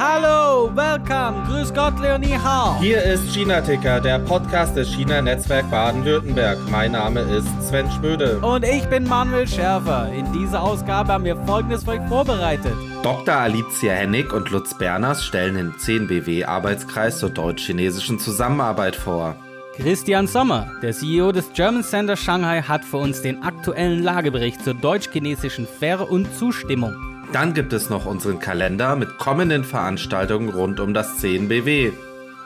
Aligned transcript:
Hallo, 0.00 0.70
welcome, 0.76 1.44
grüß 1.48 1.74
Gott, 1.74 1.98
Leonie 1.98 2.38
Hao. 2.38 2.78
Hier 2.78 3.02
ist 3.02 3.34
China 3.34 3.60
Ticker, 3.60 4.00
der 4.00 4.20
Podcast 4.20 4.76
des 4.76 4.86
China 4.94 5.20
Netzwerk 5.20 5.68
Baden-Württemberg. 5.72 6.56
Mein 6.70 6.92
Name 6.92 7.22
ist 7.22 7.48
Sven 7.60 7.90
Schmöde. 7.90 8.38
Und 8.38 8.64
ich 8.64 8.84
bin 8.84 9.08
Manuel 9.08 9.48
Schärfer. 9.48 10.08
In 10.12 10.32
dieser 10.32 10.62
Ausgabe 10.62 11.12
haben 11.12 11.24
wir 11.24 11.36
Folgendes 11.46 11.82
für 11.82 11.90
euch 11.90 12.08
vorbereitet. 12.08 12.74
Dr. 13.02 13.34
Alicia 13.34 13.92
Hennig 13.92 14.32
und 14.32 14.50
Lutz 14.50 14.78
Berners 14.78 15.24
stellen 15.24 15.56
den 15.56 15.72
10BW-Arbeitskreis 15.72 17.18
zur 17.18 17.30
deutsch-chinesischen 17.30 18.20
Zusammenarbeit 18.20 18.94
vor. 18.94 19.34
Christian 19.78 20.28
Sommer, 20.28 20.70
der 20.80 20.92
CEO 20.92 21.32
des 21.32 21.52
German 21.54 21.82
Center 21.82 22.14
Shanghai, 22.14 22.62
hat 22.62 22.84
für 22.84 22.98
uns 22.98 23.22
den 23.22 23.42
aktuellen 23.42 24.04
Lagebericht 24.04 24.62
zur 24.62 24.74
deutsch-chinesischen 24.74 25.66
Ver- 25.66 26.08
und 26.08 26.32
Zustimmung. 26.38 27.07
Dann 27.32 27.52
gibt 27.52 27.74
es 27.74 27.90
noch 27.90 28.06
unseren 28.06 28.38
Kalender 28.38 28.96
mit 28.96 29.18
kommenden 29.18 29.62
Veranstaltungen 29.62 30.48
rund 30.48 30.80
um 30.80 30.94
das 30.94 31.22
10BW. 31.22 31.92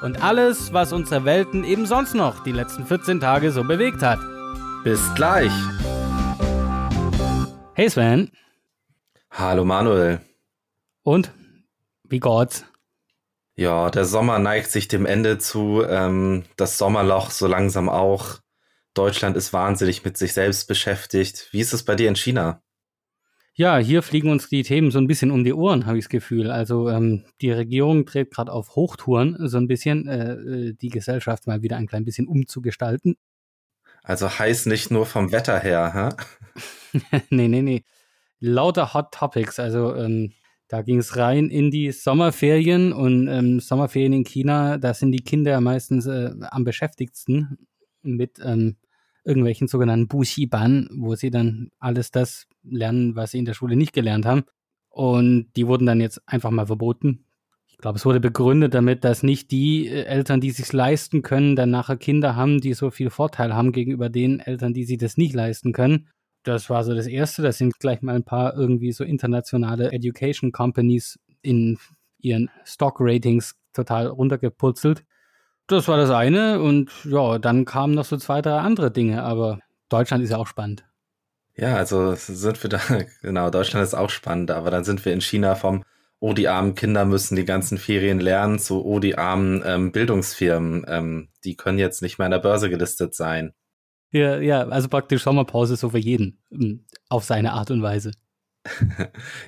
Und 0.03 0.25
alles, 0.25 0.73
was 0.73 0.93
unsere 0.93 1.25
Welten 1.25 1.63
eben 1.63 1.87
sonst 1.87 2.17
noch 2.17 2.43
die 2.43 2.51
letzten 2.51 2.85
14 2.85 3.21
Tage 3.21 3.53
so 3.53 3.63
bewegt 3.63 4.03
hat. 4.03 4.19
Bis 4.83 5.01
gleich. 5.15 5.53
Hey 7.75 7.89
Sven. 7.89 8.33
Hallo 9.31 9.65
Manuel. 9.65 10.21
Und? 11.05 11.33
Wie 12.03 12.19
geht's? 12.19 12.65
Ja, 13.55 13.89
der 13.89 14.05
Sommer 14.05 14.41
neigt 14.41 14.73
sich 14.73 14.89
dem 14.89 15.07
Ende 15.07 15.39
zu. 15.39 15.85
Ähm, 15.89 16.43
das 16.57 16.77
Sommerloch 16.77 17.31
so 17.31 17.47
langsam 17.47 17.89
auch. 17.89 18.41
Deutschland 18.95 19.37
ist 19.37 19.53
wahnsinnig 19.53 20.05
mit 20.05 20.19
sich 20.19 20.33
selbst 20.33 20.67
beschäftigt. 20.67 21.49
Wie 21.53 21.61
ist 21.61 21.73
es 21.73 21.85
bei 21.85 21.95
dir 21.95 22.09
in 22.09 22.17
China? 22.17 22.62
Ja, 23.55 23.77
hier 23.77 24.03
fliegen 24.03 24.31
uns 24.31 24.49
die 24.49 24.63
Themen 24.63 24.91
so 24.91 24.99
ein 24.99 25.07
bisschen 25.07 25.31
um 25.31 25.45
die 25.45 25.53
Ohren, 25.53 25.85
habe 25.85 25.99
ich 25.99 26.05
das 26.05 26.09
Gefühl. 26.11 26.51
Also 26.51 26.89
ähm, 26.89 27.25
die 27.43 27.51
Regierung 27.51 28.07
dreht 28.07 28.31
gerade 28.31 28.51
auf 28.51 28.77
Hochtouren, 28.77 29.37
so 29.41 29.59
ein 29.59 29.69
bisschen 29.69 30.09
äh, 30.09 30.33
äh, 30.33 30.73
die 30.73 30.89
Gesellschaft 30.89 31.47
mal 31.47 31.61
wieder 31.63 31.77
ein 31.77 31.87
klein 31.87 32.05
bisschen 32.07 32.29
umzugestalten. 32.29 33.17
Also 34.03 34.39
heiß 34.39 34.67
nicht 34.67 34.91
nur 34.91 35.05
vom 35.05 35.33
Wetter 35.33 35.59
her, 35.59 36.17
hä? 37.03 37.11
nee, 37.31 37.49
nee, 37.49 37.63
nee. 37.63 37.85
Lauter 38.41 38.95
Hot 38.95 39.13
Topics. 39.13 39.61
Also 39.61 39.95
ähm, 39.97 40.33
da 40.69 40.81
ging 40.81 40.99
es 40.99 41.19
rein 41.19 41.51
in 41.51 41.71
die 41.71 41.93
Sommerferien 41.93 42.95
und 42.95 43.29
ähm, 43.29 43.61
Sommerferien 43.61 44.15
in 44.15 44.25
China, 44.25 44.79
da 44.79 44.95
sind 44.95 45.13
die 45.13 45.23
Kinder 45.23 45.61
meistens 45.61 46.07
äh, 46.07 46.31
am 46.51 46.65
beschäftigtsten 46.65 47.59
mit 48.03 48.39
ähm, 48.43 48.77
irgendwelchen 49.25 49.69
sogenannten 49.69 50.09
Buxiban, 50.09 50.89
wo 50.93 51.15
sie 51.15 51.31
dann 51.31 51.71
alles 51.79 52.11
das 52.11 52.47
lernen, 52.63 53.17
was 53.17 53.33
sie 53.33 53.39
in 53.39 53.45
der 53.45 53.55
Schule 53.55 53.77
nicht 53.77 53.93
gelernt 53.93 54.27
haben. 54.27 54.45
Und 54.89 55.47
die 55.57 55.67
wurden 55.67 55.87
dann 55.87 56.01
jetzt 56.01 56.21
einfach 56.27 56.51
mal 56.51 56.67
verboten. 56.67 57.25
Ich 57.67 57.79
glaube, 57.79 57.99
es 57.99 58.05
wurde 58.05 58.21
begründet 58.21 58.75
damit, 58.75 59.05
dass 59.05 59.23
nicht 59.23 59.51
die 59.51 59.89
äh, 59.89 60.05
Eltern, 60.05 60.41
die 60.41 60.51
sich 60.51 60.73
leisten 60.73 61.23
können, 61.23 61.57
dann 61.57 61.71
nachher 61.71 61.97
Kinder 61.97 62.37
haben, 62.37 62.61
die 62.61 62.75
so 62.75 62.91
viel 62.91 63.11
Vorteil 63.11 63.55
haben 63.55 63.73
gegenüber 63.73 64.09
den 64.09 64.41
Eltern, 64.41 64.75
die 64.75 64.85
sich 64.85 64.99
das 64.99 65.17
nicht 65.17 65.35
leisten 65.35 65.73
können. 65.73 66.09
Das 66.45 66.69
war 66.71 66.85
so 66.85 66.95
das 66.95 67.07
Erste. 67.07 67.43
Da 67.43 67.53
sind 67.53 67.79
gleich 67.79 68.03
mal 68.03 68.15
ein 68.15 68.25
paar 68.25 68.55
irgendwie 68.55 68.93
so 68.93 69.05
internationale 69.05 69.93
Education 69.93 70.53
Companies 70.53 71.19
in 71.41 71.79
ihren 72.19 72.51
Stock 72.65 72.97
Ratings 73.01 73.55
total 73.73 74.09
runtergeputzelt. 74.09 75.05
Das 75.67 75.89
war 75.89 75.97
das 75.97 76.11
eine. 76.11 76.61
Und 76.61 76.91
ja, 77.05 77.39
dann 77.39 77.65
kamen 77.65 77.95
noch 77.95 78.05
so 78.05 78.17
zwei, 78.17 78.43
drei 78.43 78.59
andere 78.59 78.91
Dinge. 78.91 79.23
Aber 79.23 79.59
Deutschland 79.89 80.25
ist 80.25 80.31
ja 80.31 80.39
auch 80.39 80.47
spannend. 80.47 80.85
Ja, 81.55 81.77
also 81.77 82.15
sind 82.15 82.63
wir 82.63 82.71
da, 82.71 82.81
genau, 83.23 83.51
Deutschland 83.51 83.85
ist 83.85 83.95
auch 83.95 84.11
spannend, 84.11 84.51
aber 84.51 84.71
dann 84.71 84.85
sind 84.85 85.05
wir 85.05 85.13
in 85.13 85.21
China 85.21 85.55
vom, 85.55 85.85
oh, 86.19 86.33
die 86.33 86.49
armen 86.49 86.75
Kinder 86.75 87.05
müssen 87.05 87.37
die 87.37 87.45
ganzen 87.45 87.79
Ferien 87.79 88.21
lernen, 88.21 88.59
zu, 88.59 88.85
oh, 88.85 89.01
die 89.01 89.19
armen 89.19 89.63
ähm, 89.67 89.93
Bildungsfirmen, 89.93 90.85
ähm, 90.89 91.29
die 91.45 91.57
können 91.57 91.79
jetzt 91.79 92.01
nicht 92.01 92.19
mehr 92.19 92.27
an 92.27 92.31
der 92.31 92.39
Börse 92.39 92.71
gelistet 92.71 93.15
sein. 93.15 93.53
Ja, 94.13 94.39
ja, 94.39 94.63
also 94.69 94.89
praktisch 94.89 95.23
Sommerpause 95.23 95.77
so 95.77 95.91
für 95.91 95.99
jeden, 95.99 96.39
hm, 96.51 96.85
auf 97.09 97.25
seine 97.25 97.53
Art 97.53 97.71
und 97.71 97.83
Weise. 97.83 98.13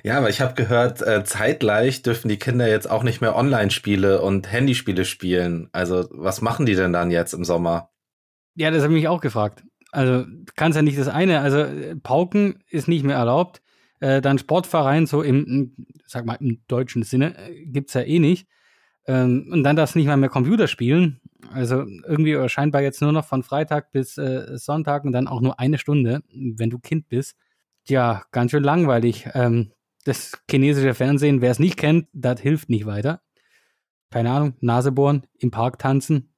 Ja, 0.03 0.17
aber 0.17 0.29
ich 0.29 0.41
habe 0.41 0.55
gehört, 0.55 1.01
äh, 1.01 1.23
zeitgleich 1.23 2.01
dürfen 2.01 2.27
die 2.27 2.37
Kinder 2.37 2.67
jetzt 2.67 2.89
auch 2.89 3.03
nicht 3.03 3.21
mehr 3.21 3.35
Online-Spiele 3.35 4.21
und 4.21 4.51
Handyspiele 4.51 5.05
spielen. 5.05 5.69
Also 5.71 6.07
was 6.11 6.41
machen 6.41 6.65
die 6.65 6.75
denn 6.75 6.93
dann 6.93 7.11
jetzt 7.11 7.33
im 7.33 7.45
Sommer? 7.45 7.91
Ja, 8.55 8.71
das 8.71 8.83
habe 8.83 8.93
ich 8.93 9.01
mich 9.01 9.07
auch 9.07 9.21
gefragt. 9.21 9.63
Also 9.91 10.25
kannst 10.55 10.75
ja 10.75 10.81
nicht 10.81 10.99
das 10.99 11.07
eine, 11.07 11.39
also 11.39 11.65
Pauken 12.03 12.63
ist 12.69 12.87
nicht 12.87 13.05
mehr 13.05 13.15
erlaubt. 13.15 13.61
Äh, 14.01 14.21
dann 14.21 14.37
Sportverein, 14.37 15.05
so 15.05 15.21
im, 15.21 15.73
sag 16.05 16.25
mal, 16.25 16.35
im 16.35 16.61
deutschen 16.67 17.03
Sinne, 17.03 17.37
äh, 17.37 17.65
gibt's 17.65 17.93
ja 17.93 18.01
eh 18.01 18.19
nicht. 18.19 18.47
Ähm, 19.07 19.47
und 19.51 19.63
dann 19.63 19.77
darfst 19.77 19.95
du 19.95 19.99
nicht 19.99 20.07
mal 20.07 20.17
mehr 20.17 20.29
Computer 20.29 20.67
spielen. 20.67 21.21
Also 21.51 21.85
irgendwie 22.05 22.49
scheinbar 22.49 22.81
jetzt 22.81 23.01
nur 23.01 23.13
noch 23.13 23.25
von 23.25 23.43
Freitag 23.43 23.91
bis 23.91 24.17
äh, 24.17 24.57
Sonntag 24.57 25.05
und 25.05 25.13
dann 25.13 25.27
auch 25.27 25.39
nur 25.39 25.59
eine 25.59 25.77
Stunde, 25.77 26.21
wenn 26.33 26.69
du 26.69 26.79
Kind 26.79 27.07
bist. 27.07 27.35
Ja, 27.87 28.23
ganz 28.31 28.51
schön 28.51 28.63
langweilig. 28.63 29.27
Ähm, 29.33 29.71
das 30.03 30.37
chinesische 30.49 30.93
Fernsehen, 30.93 31.41
wer 31.41 31.51
es 31.51 31.59
nicht 31.59 31.77
kennt, 31.77 32.07
das 32.13 32.39
hilft 32.41 32.69
nicht 32.69 32.85
weiter. 32.85 33.21
Keine 34.11 34.31
Ahnung, 34.31 34.53
Nase 34.59 34.91
bohren, 34.91 35.25
im 35.39 35.51
Park 35.51 35.79
tanzen, 35.79 36.35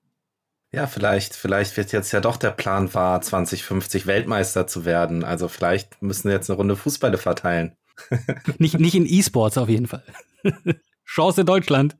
ja, 0.73 0.85
vielleicht, 0.85 1.33
vielleicht 1.33 1.77
wird 1.77 1.93
jetzt 1.93 2.11
ja 2.11 2.19
doch 2.19 2.35
der 2.35 2.51
Plan 2.51 2.93
wahr, 2.93 3.21
2050 3.21 4.05
Weltmeister 4.05 4.67
zu 4.67 4.83
werden. 4.83 5.23
Also 5.23 5.47
vielleicht 5.47 6.01
müssen 6.01 6.25
wir 6.25 6.33
jetzt 6.33 6.49
eine 6.49 6.57
Runde 6.57 6.75
Fußballe 6.75 7.17
verteilen. 7.17 7.75
nicht, 8.57 8.79
nicht 8.79 8.95
in 8.95 9.05
E-Sports 9.05 9.57
auf 9.57 9.69
jeden 9.69 9.87
Fall. 9.87 10.03
Chance 11.05 11.45
Deutschland. 11.45 11.97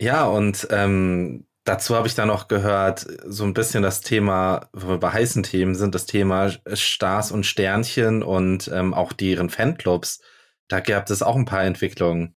ja, 0.00 0.24
und 0.26 0.68
ähm, 0.70 1.46
dazu 1.70 1.94
habe 1.94 2.08
ich 2.08 2.14
dann 2.14 2.28
noch 2.28 2.48
gehört, 2.48 3.06
so 3.26 3.44
ein 3.44 3.54
bisschen 3.54 3.82
das 3.82 4.00
Thema, 4.00 4.68
wo 4.72 4.88
wir 4.88 4.98
bei 4.98 5.12
heißen 5.12 5.42
Themen 5.42 5.74
sind, 5.74 5.94
das 5.94 6.06
Thema 6.06 6.50
Stars 6.72 7.32
und 7.32 7.46
Sternchen 7.46 8.22
und 8.22 8.68
ähm, 8.72 8.92
auch 8.92 9.12
deren 9.12 9.50
Fanclubs. 9.50 10.20
Da 10.68 10.80
gab 10.80 11.08
es 11.08 11.22
auch 11.22 11.36
ein 11.36 11.44
paar 11.44 11.64
Entwicklungen. 11.64 12.34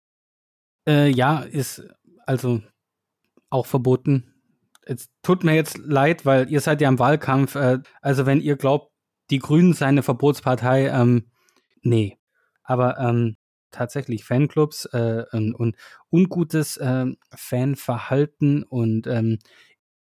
Äh, 0.87 1.09
ja, 1.09 1.39
ist 1.39 1.83
also 2.25 2.61
auch 3.49 3.65
verboten 3.65 4.31
es 4.85 5.09
tut 5.21 5.43
mir 5.43 5.55
jetzt 5.55 5.77
leid, 5.77 6.25
weil 6.25 6.49
ihr 6.49 6.61
seid 6.61 6.81
ja 6.81 6.89
im 6.89 6.99
Wahlkampf. 6.99 7.55
Äh, 7.55 7.79
also 8.01 8.25
wenn 8.25 8.41
ihr 8.41 8.55
glaubt, 8.57 8.91
die 9.29 9.39
Grünen 9.39 9.73
seien 9.73 9.89
eine 9.89 10.03
Verbotspartei, 10.03 10.87
ähm, 10.87 11.31
nee. 11.81 12.17
Aber 12.63 12.97
ähm, 12.99 13.37
tatsächlich 13.71 14.23
Fanclubs 14.23 14.85
äh, 14.85 15.23
und, 15.31 15.53
und 15.53 15.75
ungutes 16.09 16.77
äh, 16.77 17.05
Fanverhalten 17.33 18.63
und 18.63 19.07
ähm, 19.07 19.39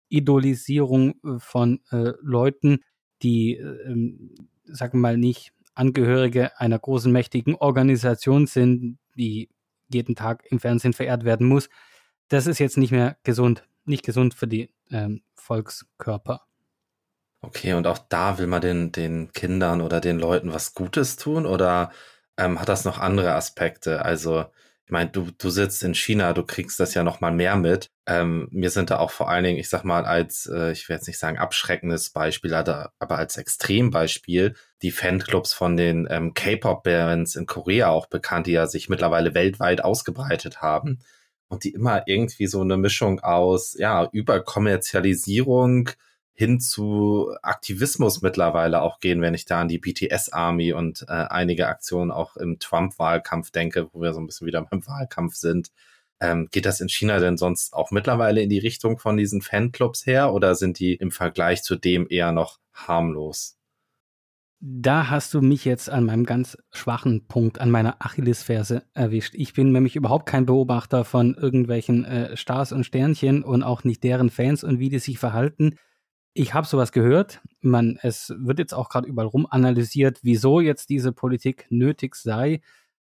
Idolisierung 0.08 1.16
von 1.38 1.80
äh, 1.90 2.12
Leuten, 2.20 2.78
die, 3.22 3.56
äh, 3.56 4.14
sagen 4.64 4.98
wir 4.98 5.00
mal, 5.00 5.16
nicht 5.16 5.52
Angehörige 5.74 6.58
einer 6.58 6.78
großen, 6.78 7.12
mächtigen 7.12 7.54
Organisation 7.54 8.46
sind, 8.46 8.98
die 9.14 9.50
jeden 9.92 10.14
Tag 10.14 10.44
im 10.50 10.58
Fernsehen 10.58 10.94
verehrt 10.94 11.24
werden 11.24 11.46
muss. 11.46 11.68
Das 12.28 12.46
ist 12.46 12.58
jetzt 12.58 12.78
nicht 12.78 12.92
mehr 12.92 13.18
gesund 13.24 13.62
nicht 13.86 14.04
gesund 14.04 14.34
für 14.34 14.46
die 14.46 14.70
ähm, 14.90 15.22
Volkskörper. 15.34 16.42
Okay, 17.40 17.74
und 17.74 17.86
auch 17.86 17.98
da 17.98 18.38
will 18.38 18.46
man 18.46 18.60
den, 18.60 18.92
den 18.92 19.32
Kindern 19.32 19.80
oder 19.80 20.00
den 20.00 20.18
Leuten 20.18 20.52
was 20.52 20.74
Gutes 20.74 21.16
tun 21.16 21.46
oder 21.46 21.92
ähm, 22.38 22.60
hat 22.60 22.68
das 22.68 22.84
noch 22.84 22.98
andere 22.98 23.34
Aspekte? 23.34 24.04
Also, 24.04 24.46
ich 24.86 24.92
meine, 24.92 25.10
du, 25.10 25.30
du 25.36 25.50
sitzt 25.50 25.82
in 25.82 25.94
China, 25.94 26.32
du 26.32 26.44
kriegst 26.44 26.78
das 26.78 26.94
ja 26.94 27.02
noch 27.02 27.20
mal 27.20 27.32
mehr 27.32 27.56
mit. 27.56 27.90
Ähm, 28.06 28.46
mir 28.52 28.70
sind 28.70 28.90
da 28.90 28.98
auch 28.98 29.10
vor 29.10 29.28
allen 29.28 29.42
Dingen, 29.42 29.58
ich 29.58 29.68
sag 29.68 29.82
mal, 29.82 30.04
als, 30.04 30.46
äh, 30.46 30.70
ich 30.70 30.88
will 30.88 30.94
jetzt 30.94 31.08
nicht 31.08 31.18
sagen 31.18 31.38
abschreckendes 31.38 32.10
Beispiel, 32.10 32.54
aber 32.54 33.18
als 33.18 33.36
Extrembeispiel, 33.36 34.54
die 34.82 34.92
Fanclubs 34.92 35.52
von 35.52 35.76
den 35.76 36.06
ähm, 36.08 36.34
K-Pop-Bands 36.34 37.34
in 37.34 37.46
Korea 37.46 37.88
auch 37.88 38.06
bekannt, 38.06 38.46
die 38.46 38.52
ja 38.52 38.68
sich 38.68 38.88
mittlerweile 38.88 39.34
weltweit 39.34 39.82
ausgebreitet 39.82 40.62
haben 40.62 41.00
und 41.48 41.64
die 41.64 41.72
immer 41.72 42.06
irgendwie 42.06 42.46
so 42.46 42.60
eine 42.60 42.76
Mischung 42.76 43.18
aus, 43.20 43.74
ja, 43.76 44.08
Überkommerzialisierung 44.12 45.90
hin 46.36 46.60
zu 46.60 47.34
Aktivismus 47.42 48.20
mittlerweile 48.20 48.82
auch 48.82 49.00
gehen, 49.00 49.22
wenn 49.22 49.34
ich 49.34 49.46
da 49.46 49.62
an 49.62 49.68
die 49.68 49.78
BTS 49.78 50.28
Army 50.28 50.72
und 50.74 51.06
äh, 51.08 51.12
einige 51.12 51.66
Aktionen 51.66 52.10
auch 52.10 52.36
im 52.36 52.58
Trump-Wahlkampf 52.58 53.50
denke, 53.50 53.88
wo 53.92 54.02
wir 54.02 54.12
so 54.12 54.20
ein 54.20 54.26
bisschen 54.26 54.46
wieder 54.46 54.62
beim 54.70 54.86
Wahlkampf 54.86 55.34
sind. 55.34 55.70
Ähm, 56.20 56.48
geht 56.50 56.66
das 56.66 56.80
in 56.80 56.88
China 56.88 57.18
denn 57.18 57.36
sonst 57.36 57.74
auch 57.74 57.90
mittlerweile 57.90 58.42
in 58.42 58.50
die 58.50 58.58
Richtung 58.58 58.98
von 58.98 59.16
diesen 59.16 59.42
Fanclubs 59.42 60.06
her 60.06 60.32
oder 60.32 60.54
sind 60.54 60.78
die 60.78 60.94
im 60.94 61.10
Vergleich 61.10 61.62
zu 61.62 61.76
dem 61.76 62.06
eher 62.08 62.32
noch 62.32 62.58
harmlos? 62.72 63.56
Da 64.60 65.10
hast 65.10 65.34
du 65.34 65.42
mich 65.42 65.64
jetzt 65.66 65.90
an 65.90 66.04
meinem 66.04 66.24
ganz 66.24 66.56
schwachen 66.72 67.26
Punkt, 67.28 67.60
an 67.60 67.70
meiner 67.70 67.96
Achillesferse 67.98 68.84
erwischt. 68.94 69.34
Ich 69.34 69.52
bin 69.52 69.72
nämlich 69.72 69.96
überhaupt 69.96 70.26
kein 70.26 70.46
Beobachter 70.46 71.04
von 71.04 71.34
irgendwelchen 71.34 72.04
äh, 72.04 72.36
Stars 72.36 72.72
und 72.72 72.84
Sternchen 72.84 73.42
und 73.42 73.62
auch 73.62 73.84
nicht 73.84 74.02
deren 74.02 74.30
Fans 74.30 74.64
und 74.64 74.78
wie 74.78 74.88
die 74.88 74.98
sich 74.98 75.18
verhalten. 75.18 75.76
Ich 76.38 76.52
habe 76.52 76.66
sowas 76.66 76.92
gehört. 76.92 77.40
Man, 77.62 77.98
es 78.02 78.30
wird 78.36 78.58
jetzt 78.58 78.74
auch 78.74 78.90
gerade 78.90 79.08
überall 79.08 79.26
rum 79.26 79.46
analysiert, 79.48 80.18
wieso 80.22 80.60
jetzt 80.60 80.90
diese 80.90 81.12
Politik 81.12 81.66
nötig 81.70 82.14
sei. 82.14 82.60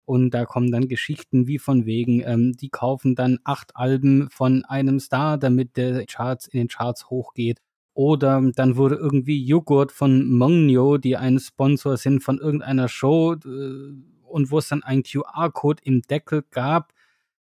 und 0.05 0.31
da 0.31 0.45
kommen 0.45 0.71
dann 0.71 0.87
Geschichten 0.87 1.45
wie 1.45 1.59
von 1.59 1.85
wegen, 1.85 2.21
ähm, 2.25 2.53
die 2.53 2.69
kaufen 2.69 3.13
dann 3.13 3.37
acht 3.43 3.75
Alben 3.75 4.29
von 4.31 4.65
einem 4.65 4.99
Star, 4.99 5.37
damit 5.37 5.77
der 5.77 6.05
Charts 6.07 6.47
in 6.47 6.59
den 6.61 6.67
Charts 6.69 7.11
hochgeht. 7.11 7.59
Oder 7.93 8.41
dann 8.55 8.75
wurde 8.77 8.95
irgendwie 8.95 9.45
Joghurt 9.45 9.91
von 9.91 10.27
Mongno, 10.31 10.97
die 10.97 11.15
ein 11.15 11.39
Sponsor 11.39 11.97
sind 11.97 12.23
von 12.23 12.39
irgendeiner 12.39 12.87
Show, 12.89 13.33
äh, 13.33 13.93
und 14.23 14.51
wo 14.51 14.57
es 14.57 14.69
dann 14.69 14.83
einen 14.83 15.03
QR-Code 15.03 15.83
im 15.85 16.01
Deckel 16.01 16.43
gab, 16.49 16.93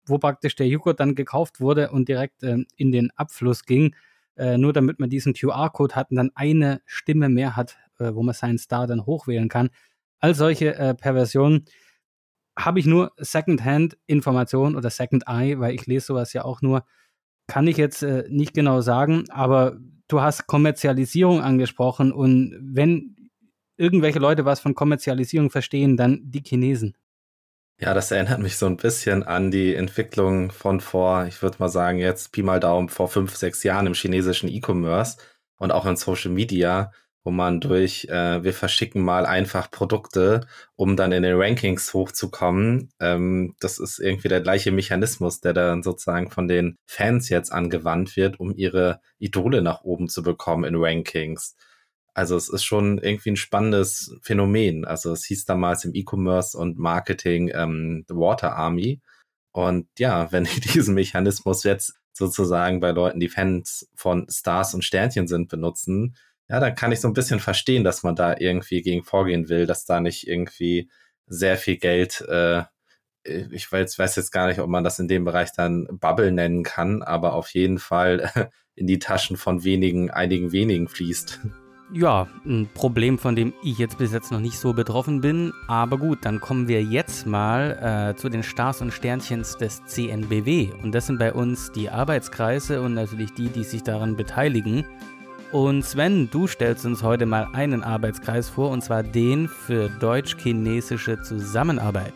wo 0.07 0.17
praktisch 0.17 0.55
der 0.55 0.67
Joghurt 0.67 0.99
dann 0.99 1.13
gekauft 1.15 1.59
wurde 1.59 1.91
und 1.91 2.09
direkt 2.09 2.41
äh, 2.43 2.65
in 2.77 2.91
den 2.91 3.11
Abfluss 3.15 3.65
ging, 3.65 3.93
äh, 4.37 4.57
nur 4.57 4.73
damit 4.73 4.99
man 4.99 5.09
diesen 5.09 5.33
QR-Code 5.33 5.95
hat 5.95 6.11
und 6.11 6.17
dann 6.17 6.31
eine 6.35 6.81
Stimme 6.85 7.29
mehr 7.29 7.55
hat, 7.55 7.77
äh, 7.99 8.13
wo 8.13 8.23
man 8.23 8.35
seinen 8.35 8.57
Star 8.57 8.87
dann 8.87 9.05
hochwählen 9.05 9.49
kann. 9.49 9.69
All 10.19 10.35
solche 10.35 10.75
äh, 10.75 10.93
Perversionen 10.95 11.65
habe 12.57 12.79
ich 12.79 12.85
nur 12.85 13.11
Second-Hand-Informationen 13.17 14.75
oder 14.75 14.89
Second-Eye, 14.89 15.59
weil 15.59 15.75
ich 15.75 15.85
lese 15.85 16.07
sowas 16.07 16.33
ja 16.33 16.43
auch 16.43 16.61
nur, 16.61 16.83
kann 17.47 17.67
ich 17.67 17.77
jetzt 17.77 18.03
äh, 18.03 18.25
nicht 18.29 18.53
genau 18.53 18.81
sagen, 18.81 19.25
aber 19.29 19.77
du 20.07 20.21
hast 20.21 20.47
Kommerzialisierung 20.47 21.41
angesprochen 21.41 22.11
und 22.11 22.57
wenn 22.59 23.15
irgendwelche 23.77 24.19
Leute 24.19 24.43
was 24.43 24.59
von 24.59 24.73
Kommerzialisierung 24.73 25.51
verstehen, 25.51 25.97
dann 25.97 26.21
die 26.23 26.41
Chinesen. 26.41 26.95
Ja, 27.79 27.93
das 27.93 28.09
erinnert 28.09 28.39
mich 28.39 28.57
so 28.57 28.65
ein 28.65 28.77
bisschen 28.77 29.21
an 29.23 29.51
die 29.51 29.75
Entwicklung 29.75 30.51
von 30.51 30.81
vor, 30.81 31.25
ich 31.27 31.41
würde 31.43 31.57
mal 31.59 31.69
sagen, 31.69 31.99
jetzt 31.99 32.31
Pi 32.31 32.41
mal 32.41 32.59
Daumen 32.59 32.89
vor 32.89 33.07
fünf, 33.07 33.35
sechs 33.35 33.61
Jahren 33.63 33.85
im 33.85 33.93
chinesischen 33.93 34.49
E-Commerce 34.49 35.17
und 35.57 35.71
auch 35.71 35.85
in 35.85 35.95
Social 35.95 36.31
Media, 36.31 36.91
wo 37.23 37.29
man 37.29 37.59
durch, 37.61 38.05
äh, 38.05 38.43
wir 38.43 38.53
verschicken 38.53 39.03
mal 39.03 39.27
einfach 39.27 39.69
Produkte, 39.69 40.47
um 40.75 40.95
dann 40.95 41.11
in 41.11 41.21
den 41.21 41.35
Rankings 41.39 41.93
hochzukommen. 41.93 42.89
Ähm, 42.99 43.55
das 43.59 43.77
ist 43.77 43.99
irgendwie 43.99 44.29
der 44.29 44.41
gleiche 44.41 44.71
Mechanismus, 44.71 45.39
der 45.41 45.53
dann 45.53 45.83
sozusagen 45.83 46.31
von 46.31 46.47
den 46.47 46.77
Fans 46.87 47.29
jetzt 47.29 47.51
angewandt 47.51 48.15
wird, 48.17 48.39
um 48.39 48.55
ihre 48.55 49.01
Idole 49.19 49.61
nach 49.61 49.81
oben 49.83 50.09
zu 50.09 50.23
bekommen 50.23 50.63
in 50.63 50.75
Rankings. 50.77 51.55
Also 52.17 52.35
es 52.35 52.49
ist 52.49 52.63
schon 52.63 52.97
irgendwie 52.97 53.29
ein 53.29 53.35
spannendes 53.35 54.17
Phänomen. 54.23 54.85
Also 54.85 55.11
es 55.11 55.23
hieß 55.25 55.45
damals 55.45 55.85
im 55.85 55.93
E-Commerce 55.93 56.57
und 56.57 56.79
Marketing 56.79 57.51
ähm, 57.53 58.05
The 58.07 58.15
Water 58.15 58.55
Army. 58.55 59.01
Und 59.51 59.87
ja, 59.99 60.31
wenn 60.31 60.45
ich 60.45 60.59
diesen 60.61 60.95
Mechanismus 60.95 61.63
jetzt 61.63 61.93
sozusagen 62.13 62.79
bei 62.79 62.89
Leuten, 62.89 63.19
die 63.19 63.29
Fans 63.29 63.87
von 63.93 64.25
Stars 64.31 64.73
und 64.73 64.83
Sternchen 64.83 65.27
sind, 65.27 65.47
benutzen, 65.47 66.15
ja, 66.49 66.59
dann 66.59 66.73
kann 66.73 66.91
ich 66.91 67.01
so 67.01 67.07
ein 67.07 67.13
bisschen 67.13 67.39
verstehen, 67.39 67.83
dass 67.83 68.01
man 68.01 68.15
da 68.15 68.35
irgendwie 68.35 68.81
gegen 68.81 69.03
vorgehen 69.03 69.47
will, 69.47 69.67
dass 69.67 69.85
da 69.85 69.99
nicht 69.99 70.27
irgendwie 70.27 70.89
sehr 71.27 71.55
viel 71.55 71.77
Geld, 71.77 72.21
äh, 72.21 72.63
ich 73.23 73.71
weiß, 73.71 73.99
weiß 73.99 74.15
jetzt 74.15 74.31
gar 74.31 74.47
nicht, 74.47 74.59
ob 74.59 74.69
man 74.69 74.83
das 74.83 74.97
in 74.97 75.07
dem 75.07 75.23
Bereich 75.23 75.51
dann 75.53 75.85
Bubble 75.91 76.31
nennen 76.31 76.63
kann, 76.63 77.03
aber 77.03 77.33
auf 77.33 77.53
jeden 77.53 77.77
Fall 77.77 78.31
in 78.75 78.87
die 78.87 78.97
Taschen 78.97 79.37
von 79.37 79.63
wenigen, 79.63 80.09
einigen 80.09 80.51
wenigen 80.51 80.87
fließt. 80.87 81.41
Ja, 81.93 82.27
ein 82.45 82.67
Problem, 82.73 83.17
von 83.17 83.37
dem 83.37 83.53
ich 83.63 83.77
jetzt 83.77 83.97
bis 83.97 84.11
jetzt 84.11 84.29
noch 84.29 84.41
nicht 84.41 84.59
so 84.59 84.73
betroffen 84.73 85.21
bin. 85.21 85.53
Aber 85.67 85.97
gut, 85.97 86.19
dann 86.23 86.41
kommen 86.41 86.67
wir 86.67 86.83
jetzt 86.83 87.25
mal 87.25 88.11
äh, 88.11 88.17
zu 88.17 88.27
den 88.27 88.43
Stars 88.43 88.81
und 88.81 88.91
Sternchens 88.91 89.55
des 89.55 89.85
CNBW. 89.85 90.69
Und 90.83 90.93
das 90.93 91.07
sind 91.07 91.17
bei 91.17 91.31
uns 91.31 91.71
die 91.71 91.89
Arbeitskreise 91.89 92.81
und 92.81 92.93
natürlich 92.93 93.33
die, 93.35 93.47
die 93.47 93.63
sich 93.63 93.83
daran 93.83 94.17
beteiligen. 94.17 94.85
Und 95.53 95.85
Sven, 95.85 96.29
du 96.29 96.45
stellst 96.45 96.85
uns 96.85 97.03
heute 97.03 97.25
mal 97.25 97.47
einen 97.53 97.83
Arbeitskreis 97.83 98.49
vor, 98.49 98.69
und 98.69 98.83
zwar 98.83 99.01
den 99.01 99.47
für 99.47 99.87
deutsch-chinesische 99.87 101.21
Zusammenarbeit. 101.21 102.13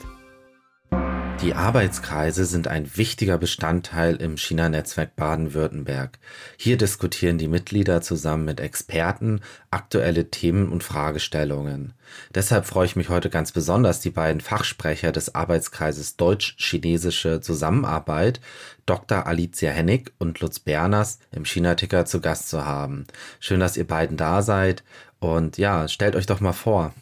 Die 1.41 1.55
Arbeitskreise 1.55 2.45
sind 2.45 2.67
ein 2.67 2.95
wichtiger 2.97 3.39
Bestandteil 3.39 4.15
im 4.17 4.38
China-Netzwerk 4.38 5.15
Baden-Württemberg. 5.15 6.19
Hier 6.55 6.77
diskutieren 6.77 7.39
die 7.39 7.47
Mitglieder 7.47 8.03
zusammen 8.03 8.45
mit 8.45 8.59
Experten 8.59 9.41
aktuelle 9.71 10.29
Themen 10.29 10.69
und 10.69 10.83
Fragestellungen. 10.83 11.93
Deshalb 12.35 12.67
freue 12.67 12.85
ich 12.85 12.95
mich 12.95 13.09
heute 13.09 13.31
ganz 13.31 13.51
besonders, 13.51 14.01
die 14.01 14.11
beiden 14.11 14.39
Fachsprecher 14.39 15.11
des 15.11 15.33
Arbeitskreises 15.33 16.15
Deutsch-Chinesische 16.15 17.41
Zusammenarbeit, 17.41 18.39
Dr. 18.85 19.25
Alicia 19.25 19.71
Hennig 19.71 20.13
und 20.19 20.41
Lutz 20.41 20.59
Berners, 20.59 21.17
im 21.31 21.45
China-Ticker 21.45 22.05
zu 22.05 22.21
Gast 22.21 22.49
zu 22.49 22.67
haben. 22.67 23.07
Schön, 23.39 23.59
dass 23.59 23.77
ihr 23.77 23.88
beiden 23.88 24.15
da 24.15 24.43
seid. 24.43 24.83
Und 25.19 25.57
ja, 25.57 25.88
stellt 25.88 26.15
euch 26.15 26.27
doch 26.27 26.39
mal 26.39 26.53
vor. 26.53 26.93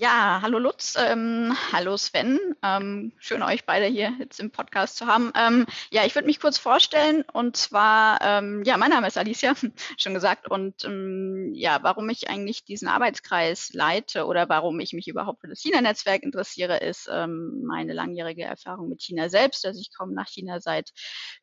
Ja, 0.00 0.38
hallo 0.40 0.58
Lutz, 0.58 0.94
ähm, 0.96 1.54
hallo 1.72 1.98
Sven. 1.98 2.40
Ähm, 2.62 3.12
schön 3.18 3.42
euch 3.42 3.66
beide 3.66 3.84
hier 3.84 4.14
jetzt 4.18 4.40
im 4.40 4.50
Podcast 4.50 4.96
zu 4.96 5.06
haben. 5.06 5.30
Ähm, 5.36 5.66
ja, 5.90 6.06
ich 6.06 6.14
würde 6.14 6.24
mich 6.24 6.40
kurz 6.40 6.56
vorstellen 6.56 7.22
und 7.34 7.58
zwar, 7.58 8.18
ähm, 8.22 8.62
ja, 8.64 8.78
mein 8.78 8.88
Name 8.88 9.08
ist 9.08 9.18
Alicia, 9.18 9.52
schon 9.98 10.14
gesagt 10.14 10.50
und 10.50 10.86
ähm, 10.86 11.52
ja, 11.52 11.80
warum 11.82 12.08
ich 12.08 12.30
eigentlich 12.30 12.64
diesen 12.64 12.88
Arbeitskreis 12.88 13.74
leite 13.74 14.24
oder 14.24 14.48
warum 14.48 14.80
ich 14.80 14.94
mich 14.94 15.06
überhaupt 15.06 15.42
für 15.42 15.48
das 15.48 15.60
China-Netzwerk 15.60 16.22
interessiere, 16.22 16.78
ist 16.78 17.06
ähm, 17.12 17.60
meine 17.66 17.92
langjährige 17.92 18.44
Erfahrung 18.44 18.88
mit 18.88 19.02
China 19.02 19.28
selbst. 19.28 19.66
Also 19.66 19.80
ich 19.82 19.94
komme 19.94 20.14
nach 20.14 20.28
China 20.28 20.60
seit 20.60 20.92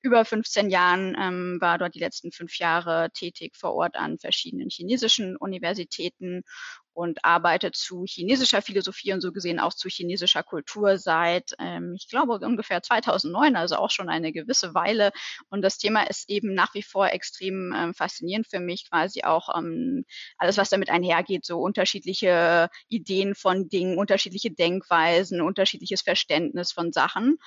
über 0.01 0.25
15 0.25 0.71
Jahren, 0.71 1.61
war 1.61 1.77
dort 1.77 1.93
die 1.93 1.99
letzten 1.99 2.31
fünf 2.31 2.57
Jahre 2.57 3.11
tätig 3.11 3.55
vor 3.55 3.75
Ort 3.75 3.95
an 3.95 4.17
verschiedenen 4.17 4.69
chinesischen 4.69 5.37
Universitäten 5.37 6.41
und 6.97 7.23
arbeite 7.23 7.71
zu 7.71 8.05
chinesischer 8.07 8.63
Philosophie 8.63 9.13
und 9.13 9.21
so 9.21 9.31
gesehen 9.31 9.59
auch 9.59 9.75
zu 9.75 9.87
chinesischer 9.87 10.41
Kultur 10.41 10.97
seit, 10.97 11.53
ähm, 11.59 11.93
ich 11.95 12.09
glaube, 12.09 12.39
ungefähr 12.43 12.81
2009, 12.81 13.55
also 13.55 13.75
auch 13.75 13.91
schon 13.91 14.09
eine 14.09 14.31
gewisse 14.31 14.73
Weile. 14.73 15.11
Und 15.49 15.61
das 15.61 15.77
Thema 15.77 16.09
ist 16.09 16.27
eben 16.27 16.55
nach 16.55 16.73
wie 16.73 16.81
vor 16.81 17.09
extrem 17.09 17.71
ähm, 17.77 17.93
faszinierend 17.93 18.47
für 18.47 18.59
mich, 18.59 18.89
quasi 18.89 19.21
auch 19.21 19.55
ähm, 19.55 20.05
alles, 20.39 20.57
was 20.57 20.69
damit 20.69 20.89
einhergeht, 20.89 21.45
so 21.45 21.59
unterschiedliche 21.59 22.67
Ideen 22.87 23.35
von 23.35 23.69
Dingen, 23.69 23.99
unterschiedliche 23.99 24.49
Denkweisen, 24.49 25.39
unterschiedliches 25.39 26.01
Verständnis 26.01 26.71
von 26.71 26.91
Sachen. 26.91 27.37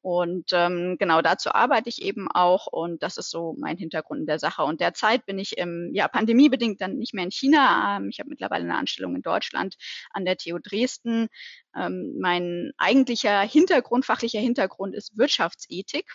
Und 0.00 0.50
ähm, 0.52 0.96
genau 0.98 1.22
dazu 1.22 1.52
arbeite 1.52 1.88
ich 1.88 2.02
eben 2.02 2.30
auch 2.30 2.66
und 2.66 3.02
das 3.02 3.16
ist 3.16 3.30
so 3.30 3.56
mein 3.58 3.76
Hintergrund 3.76 4.20
in 4.20 4.26
der 4.26 4.38
Sache. 4.38 4.62
Und 4.62 4.80
derzeit 4.80 5.26
bin 5.26 5.38
ich 5.38 5.58
im, 5.58 5.90
ja, 5.92 6.06
pandemiebedingt 6.08 6.80
dann 6.80 6.96
nicht 6.98 7.14
mehr 7.14 7.24
in 7.24 7.30
China. 7.30 7.96
Ähm, 7.96 8.08
ich 8.08 8.20
habe 8.20 8.30
mittlerweile 8.30 8.64
eine 8.64 8.76
Anstellung 8.76 9.16
in 9.16 9.22
Deutschland 9.22 9.76
an 10.10 10.24
der 10.24 10.36
TU 10.36 10.58
Dresden. 10.58 11.28
Ähm, 11.74 12.14
mein 12.20 12.72
eigentlicher 12.78 13.40
Hintergrund, 13.40 14.06
fachlicher 14.06 14.40
Hintergrund 14.40 14.94
ist 14.94 15.18
Wirtschaftsethik. 15.18 16.14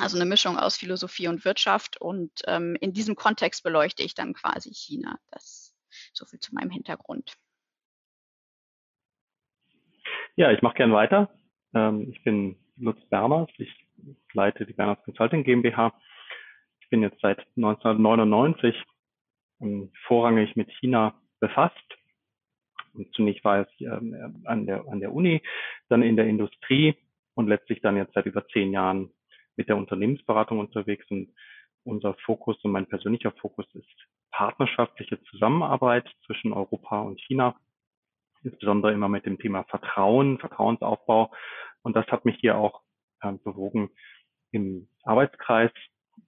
Also 0.00 0.16
eine 0.16 0.26
Mischung 0.26 0.58
aus 0.58 0.76
Philosophie 0.76 1.28
und 1.28 1.44
Wirtschaft. 1.44 2.00
Und 2.00 2.32
ähm, 2.46 2.76
in 2.80 2.92
diesem 2.92 3.14
Kontext 3.14 3.62
beleuchte 3.62 4.02
ich 4.02 4.14
dann 4.14 4.34
quasi 4.34 4.74
China. 4.74 5.18
Das 5.30 5.64
so 6.12 6.26
viel 6.26 6.40
zu 6.40 6.54
meinem 6.54 6.70
Hintergrund. 6.70 7.36
Ja, 10.36 10.50
ich 10.50 10.62
mache 10.62 10.74
gern 10.74 10.92
weiter. 10.92 11.30
Ähm, 11.74 12.10
ich 12.10 12.22
bin 12.24 12.56
Lutz 12.76 13.00
Berners. 13.08 13.48
Ich 13.58 13.72
leite 14.32 14.66
die 14.66 14.72
Berners 14.72 15.02
Consulting 15.04 15.44
GmbH. 15.44 15.92
Ich 16.80 16.88
bin 16.88 17.02
jetzt 17.02 17.20
seit 17.20 17.38
1999 17.56 18.74
ähm, 19.60 19.92
vorrangig 20.06 20.56
mit 20.56 20.70
China 20.80 21.14
befasst. 21.40 21.76
Und 22.94 23.12
zunächst 23.14 23.44
war 23.44 23.60
es 23.60 23.68
ähm, 23.80 24.42
an, 24.44 24.66
der, 24.66 24.86
an 24.88 25.00
der 25.00 25.12
Uni, 25.12 25.42
dann 25.88 26.02
in 26.02 26.16
der 26.16 26.26
Industrie 26.26 26.96
und 27.34 27.48
letztlich 27.48 27.80
dann 27.80 27.96
jetzt 27.96 28.14
seit 28.14 28.26
über 28.26 28.46
zehn 28.48 28.72
Jahren 28.72 29.10
mit 29.56 29.68
der 29.68 29.76
Unternehmensberatung 29.76 30.58
unterwegs. 30.58 31.06
Und 31.10 31.34
unser 31.84 32.14
Fokus 32.24 32.56
und 32.64 32.72
mein 32.72 32.86
persönlicher 32.86 33.32
Fokus 33.32 33.66
ist 33.74 34.06
partnerschaftliche 34.30 35.22
Zusammenarbeit 35.24 36.08
zwischen 36.26 36.52
Europa 36.52 37.00
und 37.00 37.20
China, 37.20 37.56
insbesondere 38.42 38.92
immer 38.92 39.08
mit 39.08 39.26
dem 39.26 39.38
Thema 39.38 39.64
Vertrauen, 39.64 40.38
Vertrauensaufbau 40.38 41.32
und 41.84 41.94
das 41.94 42.06
hat 42.08 42.24
mich 42.24 42.36
hier 42.40 42.56
auch 42.56 42.82
ähm, 43.22 43.38
bewogen, 43.44 43.90
im 44.50 44.88
Arbeitskreis 45.04 45.70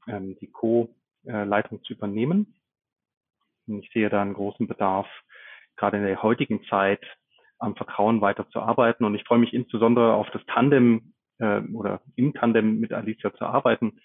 ähm, 0.07 0.37
die 0.41 0.51
Co-Leitung 0.51 1.83
zu 1.83 1.95
übernehmen. 1.95 2.55
Und 3.67 3.83
ich 3.83 3.91
sehe 3.91 4.09
da 4.09 4.23
einen 4.23 4.35
großen 4.35 4.69
Bedarf, 4.69 5.09
gerade 5.77 5.97
in 5.97 6.05
der 6.05 6.23
heutigen 6.23 6.63
Zeit 6.65 7.05
am 7.59 7.75
Vertrauen 7.75 8.21
weiter 8.21 8.49
zu 8.51 8.61
arbeiten. 8.61 9.05
Und 9.05 9.15
ich 9.15 9.25
freue 9.25 9.39
mich 9.39 9.55
insbesondere 9.55 10.15
auf 10.15 10.31
das 10.31 10.45
Tandem 10.47 11.15
äh, 11.39 11.61
oder 11.73 12.03
im 12.17 12.35
Tandem 12.35 12.79
mit 12.79 12.93
Alicia 12.93 13.35
zu 13.35 13.45
arbeiten, 13.45 14.01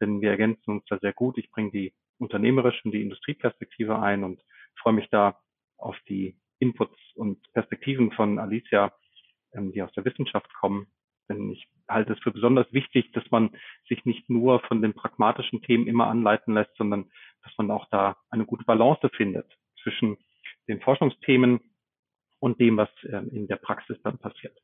denn 0.00 0.20
wir 0.20 0.30
ergänzen 0.30 0.70
uns 0.70 0.84
da 0.88 0.98
sehr 0.98 1.12
gut. 1.12 1.38
Ich 1.38 1.50
bringe 1.50 1.70
die 1.70 1.92
unternehmerische 2.18 2.82
und 2.84 2.92
die 2.92 3.02
Industrieperspektive 3.02 3.98
ein 3.98 4.24
und 4.24 4.42
freue 4.76 4.94
mich 4.94 5.08
da 5.10 5.38
auf 5.76 5.96
die 6.08 6.36
Inputs 6.58 6.98
und 7.14 7.40
Perspektiven 7.52 8.12
von 8.12 8.38
Alicia, 8.38 8.92
ähm, 9.54 9.72
die 9.72 9.82
aus 9.82 9.92
der 9.92 10.04
Wissenschaft 10.04 10.52
kommen. 10.54 10.86
Denn 11.28 11.50
ich 11.50 11.68
halte 11.88 12.12
es 12.12 12.18
für 12.20 12.32
besonders 12.32 12.72
wichtig, 12.72 13.12
dass 13.12 13.24
man 13.30 13.50
sich 13.88 14.04
nicht 14.04 14.28
nur 14.28 14.60
von 14.60 14.82
den 14.82 14.94
pragmatischen 14.94 15.62
Themen 15.62 15.86
immer 15.86 16.08
anleiten 16.08 16.54
lässt, 16.54 16.74
sondern 16.76 17.10
dass 17.42 17.52
man 17.56 17.70
auch 17.70 17.86
da 17.90 18.16
eine 18.30 18.44
gute 18.44 18.64
Balance 18.64 19.08
findet 19.10 19.46
zwischen 19.82 20.16
den 20.68 20.80
Forschungsthemen 20.80 21.60
und 22.40 22.60
dem, 22.60 22.76
was 22.76 22.88
ähm, 23.04 23.30
in 23.30 23.46
der 23.46 23.56
Praxis 23.56 23.96
dann 24.02 24.18
passiert. 24.18 24.56